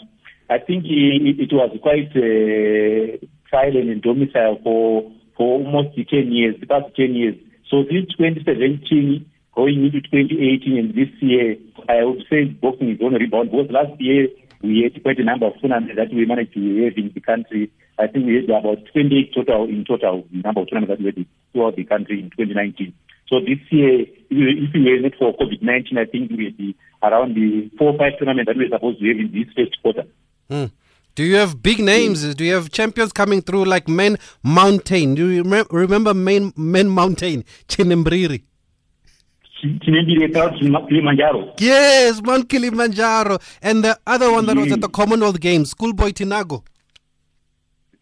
[0.50, 6.56] I think it, it was quite uh, silent and domicile for for almost 10 years,
[6.60, 7.36] the past 10 years.
[7.70, 11.56] So since 2017, going into 2018 and this year,
[11.88, 14.28] I would say boxing is on a rebound because last year
[14.62, 17.70] we had quite a number of tournaments that we managed to have in the country.
[17.98, 21.06] I think we had about 28 total in total, the number of tournaments that we
[21.06, 22.94] had throughout the country in 2019.
[23.28, 27.34] So this year, if we were not for COVID-19, I think we would be around
[27.34, 30.04] the four or five tournaments that we were supposed to have in this first quarter.
[30.48, 30.66] Hmm.
[31.14, 32.34] Do you have big names?
[32.34, 35.14] Do you have champions coming through like Men Mountain?
[35.14, 37.44] Do you rem- remember Men, Men Mountain,
[39.62, 41.54] Kilimanjaro.
[41.58, 43.38] Yes, Mount Kilimanjaro.
[43.62, 46.64] And the other one that was at the Commonwealth Games, Schoolboy Tinago.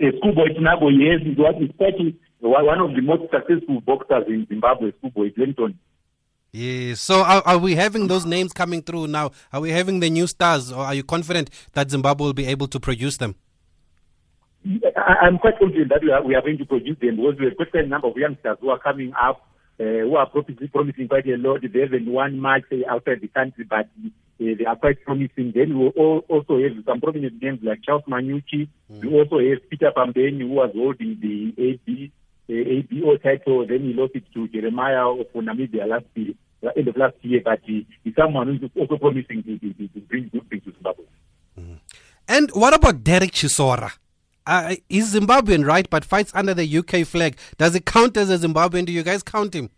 [0.00, 4.92] Uh, Schoolboy Tinago, yes, it was especially one of the most successful boxers in Zimbabwe,
[4.98, 5.78] Schoolboy Clinton.
[6.52, 7.00] Yes.
[7.00, 9.30] So are, are we having those names coming through now?
[9.52, 12.66] Are we having the new stars, or are you confident that Zimbabwe will be able
[12.68, 13.36] to produce them?
[14.96, 17.44] I, I'm quite confident that we are, we are going to produce them because we
[17.46, 19.46] have quite a number of youngsters who are coming up
[19.80, 21.62] uh, who are promising, promising quite a lot.
[21.62, 25.52] They haven't won much uh, outside the country, but uh, they are quite promising.
[25.54, 28.68] Then we also have some prominent names like Charles Manyuchi.
[28.92, 29.04] Mm.
[29.04, 32.12] We also have Peter Pambeni, who was holding the AB,
[32.50, 33.66] ABO title.
[33.66, 36.34] Then he lost it to Jeremiah of Namibia last year,
[36.76, 37.40] end of last year.
[37.42, 40.72] But he is someone who is also promising to, to, to bring good things to
[40.72, 41.04] Zimbabwe.
[41.58, 41.78] Mm.
[42.28, 43.92] And what about Derek Chisora?
[44.50, 45.88] Uh, he's Zimbabwean, right?
[45.88, 47.38] But fights under the UK flag.
[47.56, 48.84] Does it count as a Zimbabwean?
[48.84, 49.70] Do you guys count him?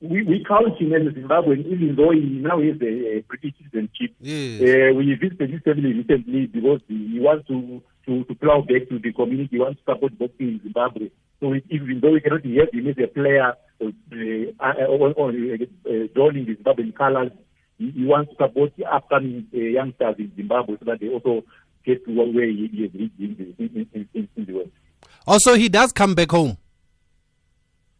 [0.00, 3.54] We, we count him as a Zimbabwean, even though he now has a, a British
[3.58, 4.16] citizenship.
[4.18, 4.60] Yes.
[4.60, 8.98] Uh, we visited his family recently because he wants to, to, to plow back to
[8.98, 9.50] the community.
[9.52, 11.10] He wants to support boxing in Zimbabwe.
[11.38, 16.08] So even though we cannot have him as a player uh, uh, or, or uh,
[16.16, 17.30] joining the Zimbabwean colors,
[17.78, 21.44] he, he wants to support the upcoming uh, youngsters in Zimbabwe so that they also
[21.84, 24.70] get to he, he has reached in in, in, in the world.
[25.26, 26.56] Also, he does come back home.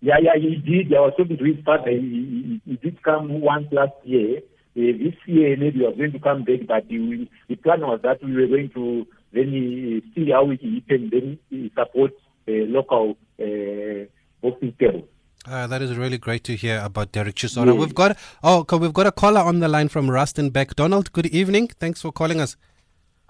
[0.01, 0.93] Yeah, yeah, he did.
[0.93, 1.91] I was talking to his father.
[1.91, 4.39] He, he, he did come once last year.
[4.75, 8.01] Uh, this year, maybe he was going to come back, but he, the plan was
[8.03, 12.13] that we were going to then see how he can then support
[12.49, 14.05] uh, local uh,
[14.43, 15.05] boxing tables.
[15.47, 17.67] Uh, that is really great to hear about Derek Chisora.
[17.67, 17.73] Yeah.
[17.73, 20.75] We've got oh, we've got a caller on the line from Rustenburg.
[20.77, 21.69] Donald, good evening.
[21.79, 22.57] Thanks for calling us.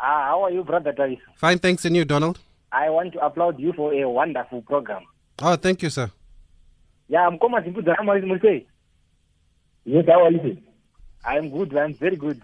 [0.04, 1.18] Ah, how are you, brother Tavis?
[1.36, 2.38] Fine, thanks, and you, Donald.
[2.72, 5.02] I want to applaud you for a wonderful program.
[5.40, 6.10] Oh, thank you, sir.
[7.08, 8.64] Yeah, I'm coming to Mulse.
[9.84, 10.58] Yes, how are you?
[11.24, 12.40] I'm good, I'm very good.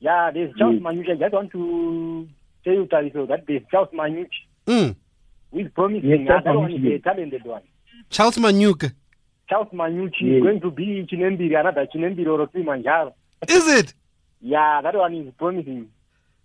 [0.00, 0.82] Yeah, there's Charles Yes.
[0.82, 1.10] Manyuchi.
[1.12, 2.28] I just want to
[2.64, 4.28] tell you, Thabiso, that there's Charles Manyuchi
[4.66, 4.94] Mm.
[5.50, 6.08] who is promising.
[6.10, 7.62] Yes, Charles that one is Manyuchi, a talented one.
[8.10, 8.92] Charles Manyuchi.
[9.48, 10.36] Charles Manyuchi Yes.
[10.36, 13.14] is going to be in Chinembiri, another Chinembiri or Kilimanjaro.
[13.48, 13.94] Is it?
[14.40, 15.88] Yeah, that one is promising.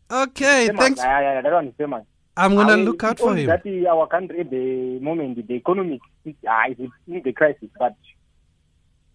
[0.09, 0.81] Okay, Famous.
[0.81, 0.99] thanks.
[1.01, 2.03] Yeah, yeah, that one is famous.
[2.37, 3.47] I'm going to I mean, look out for him.
[3.47, 7.69] That uh, our country at the moment, the economic is uh, is in the crisis.
[7.77, 7.95] But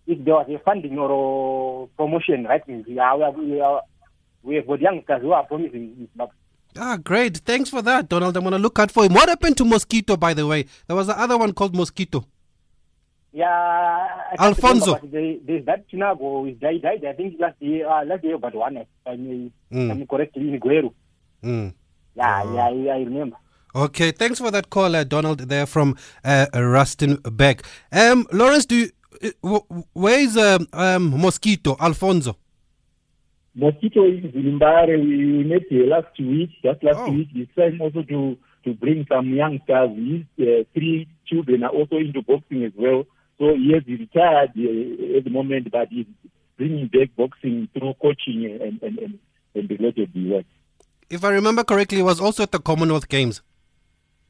[0.06, 3.82] if there was a funding or a promotion, right, we, are, we, are,
[4.42, 6.08] we have got youngsters who are promising.
[6.76, 7.38] Ah, great.
[7.38, 8.36] Thanks for that, Donald.
[8.36, 9.14] I'm going to look out for him.
[9.14, 10.66] What happened to Mosquito, by the way?
[10.86, 12.26] There was the other one called Mosquito.
[13.32, 14.94] Yeah, I Alfonso.
[14.96, 17.04] remember, but there- There's that Chinago who died, died.
[17.04, 18.76] I think last year, uh, last year, but one.
[18.76, 19.90] If I may, Mm.
[19.90, 20.92] I'm correctly in Gweru.
[21.42, 21.72] Mm.
[22.14, 23.36] Yeah, yeah, I, I remember.
[23.74, 27.64] Okay, thanks for that call, uh, Donald, there from uh, Rustenburg.
[27.90, 28.90] Um, Lawrence, do you,
[29.42, 29.60] uh,
[29.94, 32.36] where is um, um, Mosquito, Alfonso?
[33.54, 34.98] Mosquito is in Mbare.
[35.02, 37.10] We we met here last week, just last Oh.
[37.12, 37.28] week.
[37.32, 39.90] He's trying also to, to bring some youngsters.
[39.96, 43.04] His uh, three children are also into boxing as well.
[43.42, 46.06] So yes, he retired uh, at the moment, but he's
[46.56, 49.18] bringing back boxing through coaching and, and, and,
[49.56, 50.46] and related work.
[51.10, 53.42] If I remember correctly, he was also at the Commonwealth Games.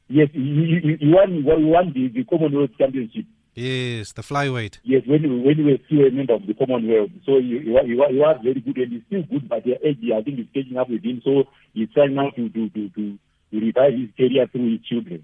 [0.07, 3.25] Yes, he, he, he won, he won the, the Commonwealth Championship.
[3.53, 4.79] Yes, the flyweight.
[4.83, 7.69] Yes, when when we were still a member of the Commonwealth, so he, he, he,
[7.69, 10.47] wa- he was very good and he's still good, but the age I think is
[10.55, 11.21] catching up with him.
[11.23, 11.43] So
[11.75, 13.19] he's trying now to to to, to,
[13.51, 15.23] to revive his career through his children.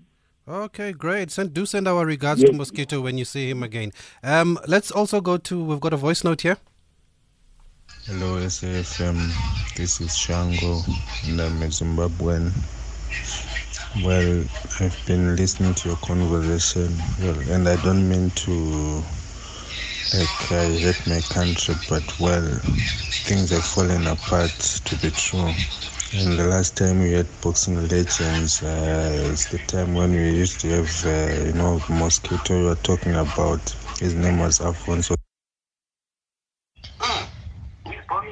[0.49, 1.29] Okay, great.
[1.29, 2.49] Send, do send our regards Yes.
[2.49, 3.91] to Mosquito when you see him again.
[4.23, 6.57] Um, let's also go to, we've got a voice note here.
[8.07, 9.29] Hello, SAFM.
[9.75, 10.81] This is Shango,
[11.27, 12.51] and I'm a Zimbabwean.
[14.03, 14.43] Well,
[14.79, 19.03] I've been listening to your conversation, well, and I don't mean to
[20.17, 22.41] like I hate my country, but well,
[23.25, 24.49] things have fallen apart
[24.85, 25.53] to be true.
[26.13, 30.59] And the last time we had boxing legends uh, is the time when we used
[30.61, 33.61] to have, uh, you know, Mosquito you were talking about.
[33.99, 35.15] His name was Alfonso.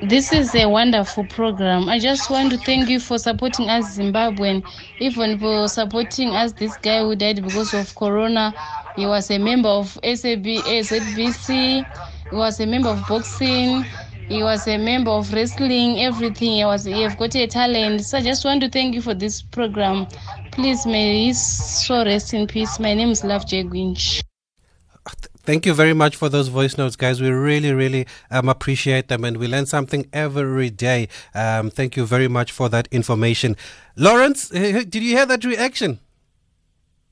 [0.02, 1.90] This is a wonderful program.
[1.90, 4.64] I just want to thank you for supporting us, Zimbabwean,
[5.00, 6.54] even for supporting us.
[6.54, 8.54] This guy who died because of Corona,
[8.96, 11.86] he was a member of SAB, SABC,
[12.30, 13.84] he was a member of boxing,
[14.30, 16.52] he was a member of wrestling, everything.
[16.58, 18.04] He was, he have got a talent.
[18.04, 20.08] So I just want to thank you for this program.
[20.52, 22.80] Please, may his soul rest in peace.
[22.80, 23.64] My name is Love J.
[23.64, 24.22] Gwinch.
[25.44, 27.22] Thank you very much for those voice notes, guys.
[27.22, 31.08] We really, really um, appreciate them and we learn something every day.
[31.34, 33.56] Um, thank you very much for that information.
[33.96, 36.00] Lawrence, did you hear that reaction?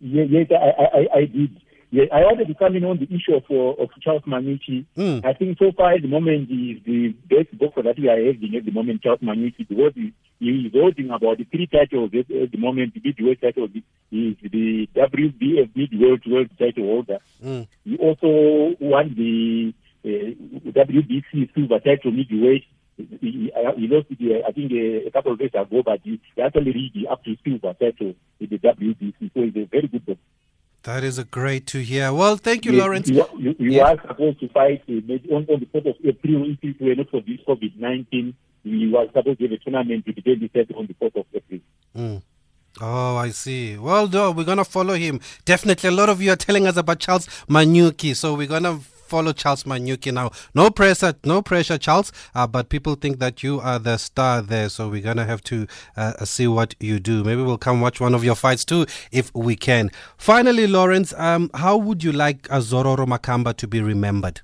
[0.02, 1.62] Yes, yes I, I, I- I did.
[1.92, 4.86] Yes, I wanted to come in on the issue of, uh, of Charles Manyuchi.
[4.98, 5.24] Mm.
[5.26, 8.18] I think so far at the moment he is the best boxer that we are
[8.18, 12.12] having at the moment, Charles Manyuchi, because he, he is holding about the three titles
[12.14, 12.94] at, at the moment.
[12.94, 13.68] The midweight title
[14.10, 17.20] he is the WBF midweight world title holder.
[17.44, 17.68] Mm.
[17.84, 19.74] He also won the
[20.04, 22.66] uh, WBC silver title midweight.
[22.98, 25.84] He, he, uh, he lost it, uh, I think, uh, a couple of days ago,
[25.84, 29.32] but he, he actually reached up to silver title in the WBC.
[29.34, 30.22] So he's a very good boxer.
[30.86, 32.14] That is a great to hear.
[32.14, 33.10] Well, thank you, Yes, Lawrence.
[33.10, 33.94] You, you, you Yeah.
[33.94, 36.52] are supposed to fight uh, maybe on, on the 4th of April.
[36.52, 40.06] If it were not for this COVID 19, we were supposed to have a tournament
[40.06, 41.60] to be decided on the 4th of April.
[41.98, 42.22] Mm.
[42.82, 43.78] Oh, I see.
[43.78, 45.22] Well, no, we're going to follow him.
[45.46, 45.90] Definitely.
[45.90, 48.16] A lot of you are telling us about Charles Manyuchi.
[48.16, 50.32] So we're going to follow Charles Manyuchi now.
[50.54, 52.12] No pressure, no pressure, Charles.
[52.34, 54.70] Uh, but people think that you are the star there.
[54.70, 57.24] So we're to have to uh, see what you do.
[57.24, 59.92] Maybe we'll come watch one of your fights too, if we can.
[60.18, 64.42] Finally, Lawrence, um, how would you like Azororo Makamba to be remembered?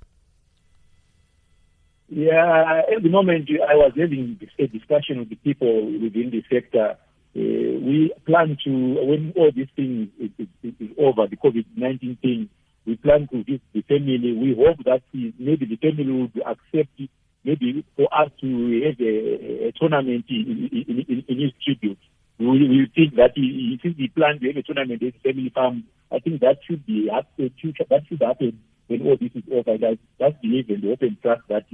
[2.13, 6.97] Yeah, at the moment, I was having a discussion with the people within the sector.
[7.33, 8.69] Uh, we plan to,
[9.05, 12.49] when all these things is, is, is over, the COVID 19 thing,
[12.85, 14.33] we plan to visit the family.
[14.33, 17.09] We hope that maybe the family will accept it,
[17.43, 18.47] maybe for us to
[18.85, 21.99] have a, a tournament in, in, in, in his tribute.
[22.39, 25.51] We, we think that he, since he planned to have a tournament at the family
[25.53, 27.53] farm, I think that should be happen,
[27.89, 29.77] that should happen when all this is over.
[29.77, 31.65] That, that's believe and hope and trust that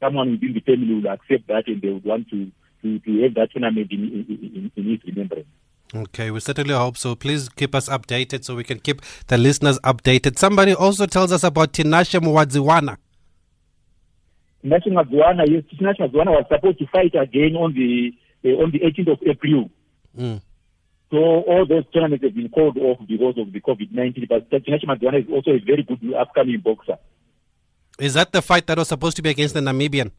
[0.00, 2.50] someone within the family will accept that and they would want to,
[2.82, 5.46] to, to have that tournament in, in, in, in his remembrance.
[5.92, 7.14] Okay, we certainly hope so.
[7.14, 10.38] Please keep us updated so we can keep the listeners updated.
[10.38, 12.96] Somebody also tells us about Tinashe Mwadziwana.
[14.64, 14.82] Yes,
[15.80, 18.12] National Guana was supposed to fight again on the
[18.44, 19.70] uh, on the 18th of April.
[20.18, 20.40] Mm.
[21.10, 24.28] So all those tournaments have been called off because of the COVID-19.
[24.28, 26.96] But National Guana is also a very good upcoming boxer.
[27.98, 30.10] Is that the fight that was supposed to be against the Namibian?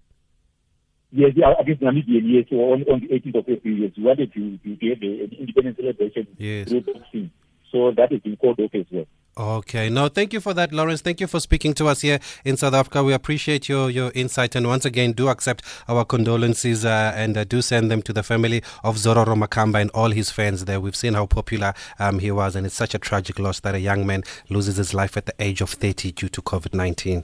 [1.17, 4.33] Yes, yeah, against Namibia, yes, so on, on the 18th of April, yes, we wanted
[4.33, 6.67] to, to, have an independent celebration Yes.
[6.67, 7.31] through boxing.
[7.71, 9.05] So that has been called off as well.
[9.37, 9.89] Okay.
[9.89, 10.99] No, thank you for that, Lawrence.
[10.99, 13.01] Thank you for speaking to us here in South Africa.
[13.01, 14.55] We appreciate your, your insight.
[14.55, 18.23] And once again, do accept our condolences uh, and uh, do send them to the
[18.23, 20.81] family of Zororo Makamba and all his fans there.
[20.81, 23.79] We've seen how popular um, he was, and it's such a tragic loss that a
[23.79, 27.23] young man loses his life at the age of 30 due to COVID 19.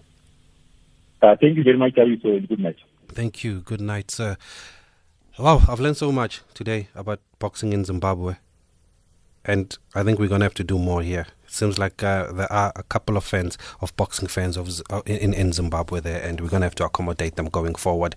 [1.21, 2.77] Uh, thank you very much, and good night.
[3.13, 3.59] Thank you.
[3.59, 4.37] Good night, sir.
[5.37, 8.35] Wow, I've learned so much today about boxing in Zimbabwe.
[9.43, 11.27] And I think we're going to have to do more here.
[11.51, 15.01] Seems like uh, there are a couple of fans, of boxing fans of Z- uh,
[15.05, 18.15] in, in Zimbabwe there, and we're going to have to accommodate them going forward.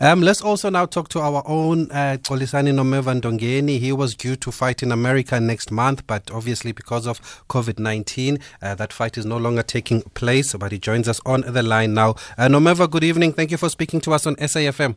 [0.00, 3.78] Um, let's also now talk to our own uh, Xolisani Nomeva Ndongeni.
[3.78, 8.38] He was due to fight in America next month, but obviously because of COVID 19,
[8.60, 10.54] uh, that fight is no longer taking place.
[10.54, 12.10] But he joins us on the line now.
[12.36, 13.32] Uh, Nomeva, good evening.
[13.32, 14.96] Thank you for speaking to us on SAFM.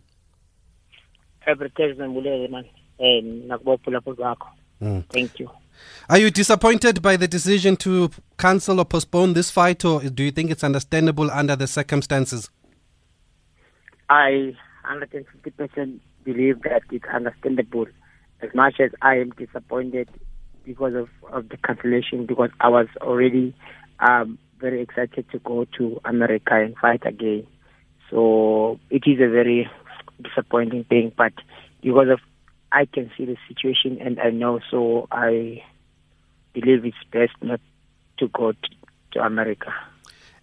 [2.14, 2.66] Bulele man.
[4.82, 5.06] Mm.
[5.10, 5.50] Thank you.
[6.10, 10.32] Are you disappointed by the decision to cancel or postpone this fight, or do you
[10.32, 12.50] think it's understandable under the circumstances?
[14.10, 14.56] I
[14.90, 17.86] 150% believe that it's understandable.
[18.42, 20.10] As much as I am disappointed
[20.64, 23.56] because of, of the cancellation, because I was already
[24.00, 27.48] um, very excited to go to America and fight again.
[28.10, 29.70] So it is a very
[30.22, 31.34] disappointing thing, but
[31.82, 32.20] because of
[32.72, 35.64] I can see the situation and I know, so I
[36.54, 37.62] believe it's best not
[38.20, 38.70] to go to,
[39.14, 39.74] to America.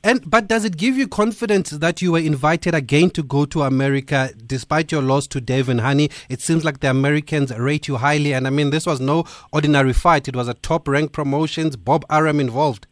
[0.06, 3.62] And but does it give you confidence that you were invited again to go to
[3.62, 6.10] America despite your loss to Devin Haney?
[6.28, 9.94] It seems like the Americans rate you highly, and I mean this was no ordinary
[9.94, 10.28] fight.
[10.28, 11.76] It was a top-ranked promotions.
[11.76, 12.86] Bob Arum involved.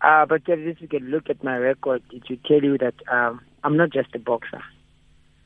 [0.00, 3.40] Uh, but if you can look at my record, it will tell you that um,
[3.62, 4.62] I'm not just a boxer,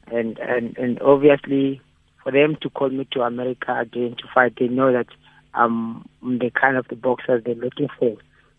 [0.06, 1.82] and and and obviously
[2.28, 5.06] for them to call me to America again to fight, they know that
[5.54, 8.16] I'm the kind of the boxer they're looking for.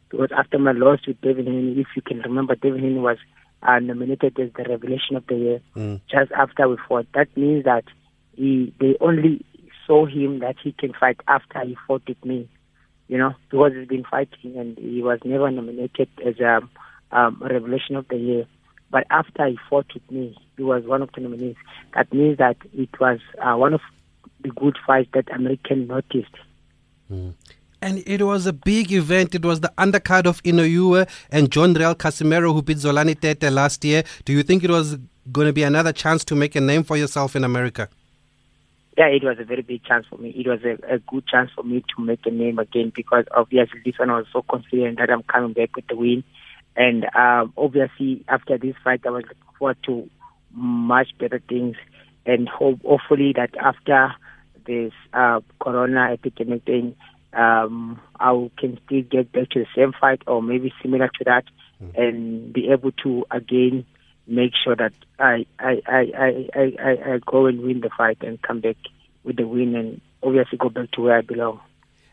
[0.10, 3.18] Because after my loss with Devin Haney, if you can remember, Devin Haney was
[3.62, 6.02] uh, nominated as the revelation of the year Mm.
[6.10, 7.06] just after we fought.
[7.14, 7.84] That means that
[8.36, 9.46] he they only
[9.86, 12.50] saw him that he can fight after he fought with me.
[13.08, 16.62] You know, because he's been fighting and he was never nominated as a
[17.12, 18.46] um, revelation of the year.
[18.92, 21.56] But after he fought with me, he was one of the nominees.
[21.96, 23.82] That means that it was uh, one of
[24.42, 26.36] the good fights that American noticed.
[27.82, 29.36] And it was a big event.
[29.36, 33.84] It was the undercard of Inoue and John Riel Casimero who beat Zolani Tete last
[33.86, 34.04] year.
[34.26, 34.98] Do you think it was
[35.32, 37.90] going to be another chance to make a name for yourself in America?
[38.98, 40.32] Yeah, it was a very big chance for me.
[40.32, 43.80] It was a, a good chance for me to make a name again because obviously
[43.86, 46.24] this one I was so confident that I'm coming back with the win.
[46.76, 50.10] And um, obviously after this fight, I was looking forward to
[50.52, 51.76] much better things.
[52.26, 54.14] And hope, hopefully that after
[54.66, 56.96] this uh, corona epidemic thing,
[57.34, 61.44] um, I can still get back to the same fight or maybe similar to that
[61.96, 63.86] and be able to again
[64.28, 68.18] make sure that I I, I, I, I, I, I go and win the fight
[68.22, 68.78] and come back
[69.24, 71.62] with the win and obviously go back to where I belong.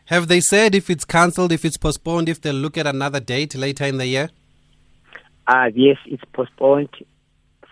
[0.05, 3.55] Have they said if it's cancelled, if it's postponed, if they'll look at another date
[3.55, 4.29] later in the year?
[5.47, 6.89] Uh, yes, it's postponed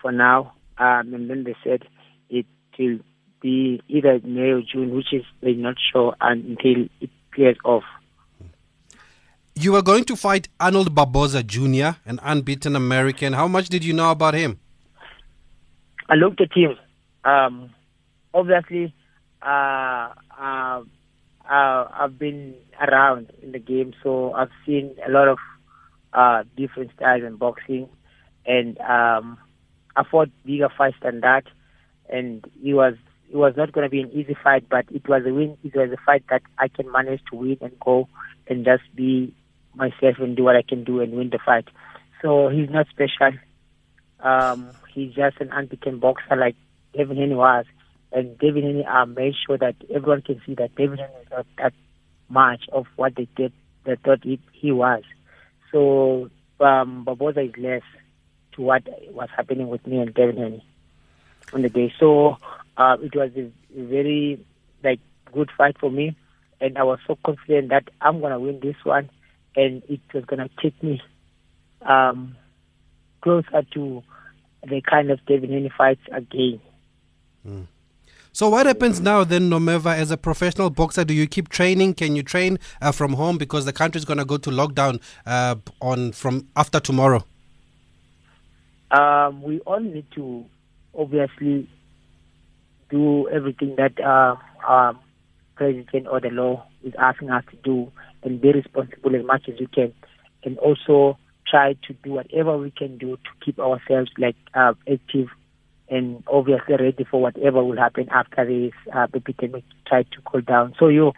[0.00, 0.54] for now.
[0.78, 1.82] Um, and then they said
[2.30, 2.46] it
[2.78, 2.98] will
[3.40, 7.84] be either May or June, which is they're not sure until it clears off.
[9.54, 13.32] You were going to fight Arnold Barboza Jr., an unbeaten American.
[13.32, 14.58] How much did you know about him?
[16.08, 16.76] I looked at him.
[17.24, 17.70] Um,
[18.34, 18.94] obviously,
[19.42, 20.82] uh, uh,
[21.50, 25.38] uh, I've been around in the game, so I've seen a lot of
[26.12, 27.88] uh, different styles in boxing,
[28.44, 29.38] and um,
[29.94, 31.44] I fought bigger fights than that,
[32.08, 32.94] and it was
[33.30, 35.56] it was not going to be an easy fight, but it was a win.
[35.64, 38.08] It was a fight that I can manage to win and go
[38.46, 39.34] and just be
[39.74, 41.68] myself and do what I can do and win the fight.
[42.22, 43.38] So he's not special.
[44.20, 46.56] Um, he's just an unbeaten boxer like
[46.96, 47.66] Devin Haney was.
[48.12, 51.46] And Devin Haney uh, made sure that everyone can see that Devin Haney is not
[51.58, 51.72] that
[52.28, 53.52] much of what they did,
[53.84, 55.02] they thought he, he was.
[55.72, 57.82] So um, Barboza is less
[58.52, 60.64] to what was happening with me and Devin Haney
[61.52, 61.92] on the day.
[61.98, 62.38] So
[62.76, 64.44] uh, it was a very
[64.82, 65.00] like
[65.32, 66.16] good fight for me,
[66.60, 69.10] and I was so confident that I'm gonna win this one,
[69.54, 71.00] and it was gonna take me
[71.82, 72.36] um,
[73.20, 74.02] closer to
[74.62, 76.60] the kind of Devin Haney fights again.
[78.36, 81.06] So what happens now then, Nomeva, as a professional boxer?
[81.06, 81.94] Do you keep training?
[81.94, 85.00] Can you train uh, from home because the country is going to go to lockdown
[85.24, 87.24] uh, on from after tomorrow?
[88.90, 90.44] Um, we all need to
[90.94, 91.66] obviously
[92.90, 94.36] do everything that uh,
[94.68, 94.94] our
[95.54, 97.90] president or the law is asking us to do
[98.22, 99.94] and be responsible as much as we can
[100.44, 101.16] and also
[101.48, 105.28] try to do whatever we can do to keep ourselves like uh, active
[105.88, 110.74] and obviously ready for whatever will happen after this uh, epidemic try to cool down.
[110.78, 111.12] So you,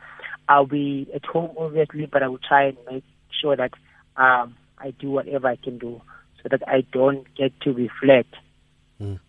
[0.49, 3.05] I'll be at home obviously, but I will try and make
[3.41, 3.73] sure that
[4.17, 6.01] um, I do whatever I can do
[6.43, 8.27] so that I don't get to be flat.
[9.01, 9.21] Mm.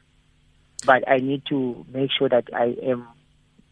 [0.85, 3.07] But I need to make sure that I am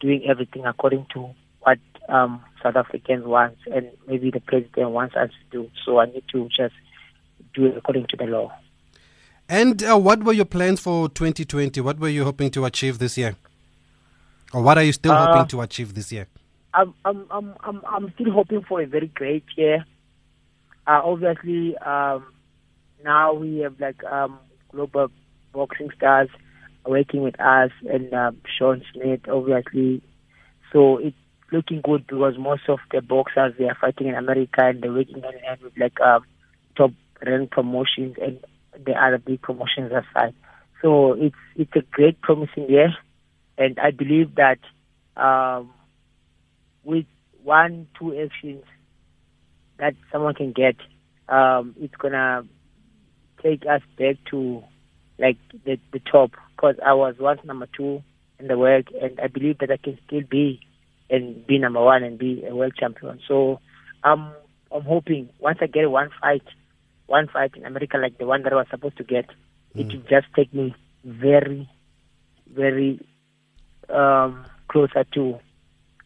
[0.00, 5.30] doing everything according to what um, South Africans want and maybe the president wants us
[5.30, 5.70] to do.
[5.84, 6.74] So I need to just
[7.54, 8.52] do it according to the law.
[9.48, 11.80] And uh, what were your plans for 2020?
[11.80, 13.34] What were you hoping to achieve this year?
[14.52, 16.26] Or what are you still uh, hoping to achieve this year?
[16.74, 19.84] I'm, I'm, I'm, I'm, I'm still hoping for a very great year.
[20.86, 22.26] Uh, obviously, um,
[23.02, 24.38] now we have like um,
[24.70, 25.08] global
[25.52, 26.28] boxing stars
[26.86, 30.02] working with us and um, Sean Smith, obviously.
[30.72, 31.16] So it's
[31.52, 35.22] looking good because most of the boxers they are fighting in America and they're working
[35.22, 36.22] hand in hand with like um,
[36.76, 36.92] top
[37.24, 38.38] rank promotions and
[38.84, 40.34] the other big promotions aside.
[40.82, 42.94] So it's it's a great promising year,
[43.56, 44.58] and I believe that
[45.16, 45.70] um,
[46.84, 47.06] with
[47.42, 48.64] one two actions
[49.78, 50.76] that someone can get,
[51.28, 52.42] um, it's gonna
[53.42, 54.62] take us back to
[55.18, 56.32] like the the top.
[56.56, 58.02] Because I was once number two
[58.38, 60.60] in the world, and I believe that I can still be
[61.10, 63.20] and be number one and be a world champion.
[63.26, 63.60] So
[64.04, 64.32] I'm
[64.70, 66.42] I'm hoping once I get one fight
[67.08, 69.26] one fight in America like the one that I was supposed to get,
[69.74, 69.80] mm.
[69.80, 71.68] it will just take me very,
[72.54, 73.00] very
[73.88, 75.38] um, closer to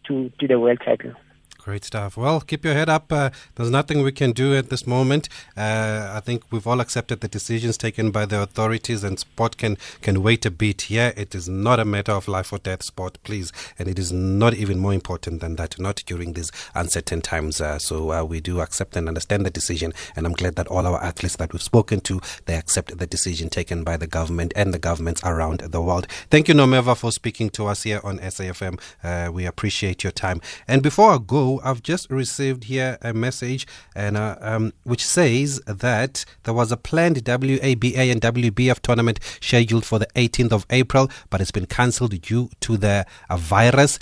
[0.07, 1.13] to to the world title.
[1.65, 2.17] Great stuff.
[2.17, 3.13] Well, keep your head up.
[3.13, 5.29] Uh, there's nothing we can do at this moment.
[5.57, 9.79] Uh, I think we've all accepted the decisions taken by the authorities, and sport can
[10.01, 10.91] can wait a bit.
[10.91, 14.11] Yeah, it is not a matter of life or death, sport, please, and it is
[14.11, 15.79] not even more important than that.
[15.79, 17.61] Not during these uncertain times.
[17.61, 20.85] Uh, so uh, we do accept and understand the decision, and I'm glad that all
[20.85, 24.75] our athletes that we've spoken to they accept the decision taken by the government and
[24.75, 26.09] the governments around the world.
[26.29, 28.81] Thank you, Nomeva, for speaking to us here on SAFM.
[29.05, 30.41] Uh, we appreciate your time.
[30.67, 31.52] And before I go.
[31.63, 36.77] I've just received here a message and uh, um, which says that there was a
[36.77, 42.21] planned WABA and WBF tournament scheduled for the 18th of April, but it's been cancelled
[42.23, 43.99] due to the uh, virus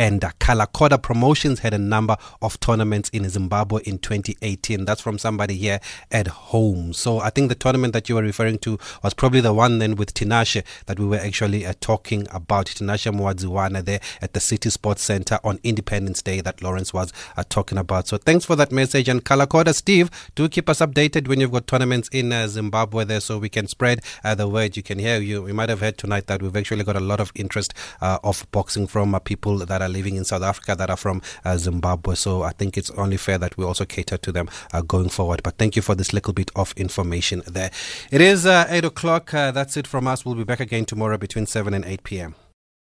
[0.00, 4.86] and uh, Kalakoda Promotions had a number of tournaments in Zimbabwe in 2018.
[4.86, 5.78] That's from somebody here
[6.10, 6.94] at home.
[6.94, 9.96] So I think the tournament that you were referring to was probably the one then
[9.96, 12.64] with Tinashe that we were actually uh, talking about.
[12.64, 17.44] Tinashe Mwadziwana there at the City Sports Center on Independence Day that Lawrence was uh,
[17.50, 18.08] talking about.
[18.08, 19.06] So thanks for that message.
[19.06, 23.20] And Kalakoda, Steve, do keep us updated when you've got tournaments in uh, Zimbabwe there
[23.20, 24.78] so we can spread uh, the word.
[24.78, 25.42] You can hear you.
[25.42, 28.46] We might have heard tonight that we've actually got a lot of interest uh, of
[28.50, 32.14] boxing from people that are living in South Africa that are from uh, Zimbabwe.
[32.14, 35.42] So I think it's only fair that we also cater to them uh, going forward.
[35.42, 37.70] But thank you for this little bit of information there.
[38.10, 39.30] It is uh, 8 o'clock.
[39.30, 40.24] That's it from us.
[40.24, 42.34] We'll be back again tomorrow between 7 and 8 p.m.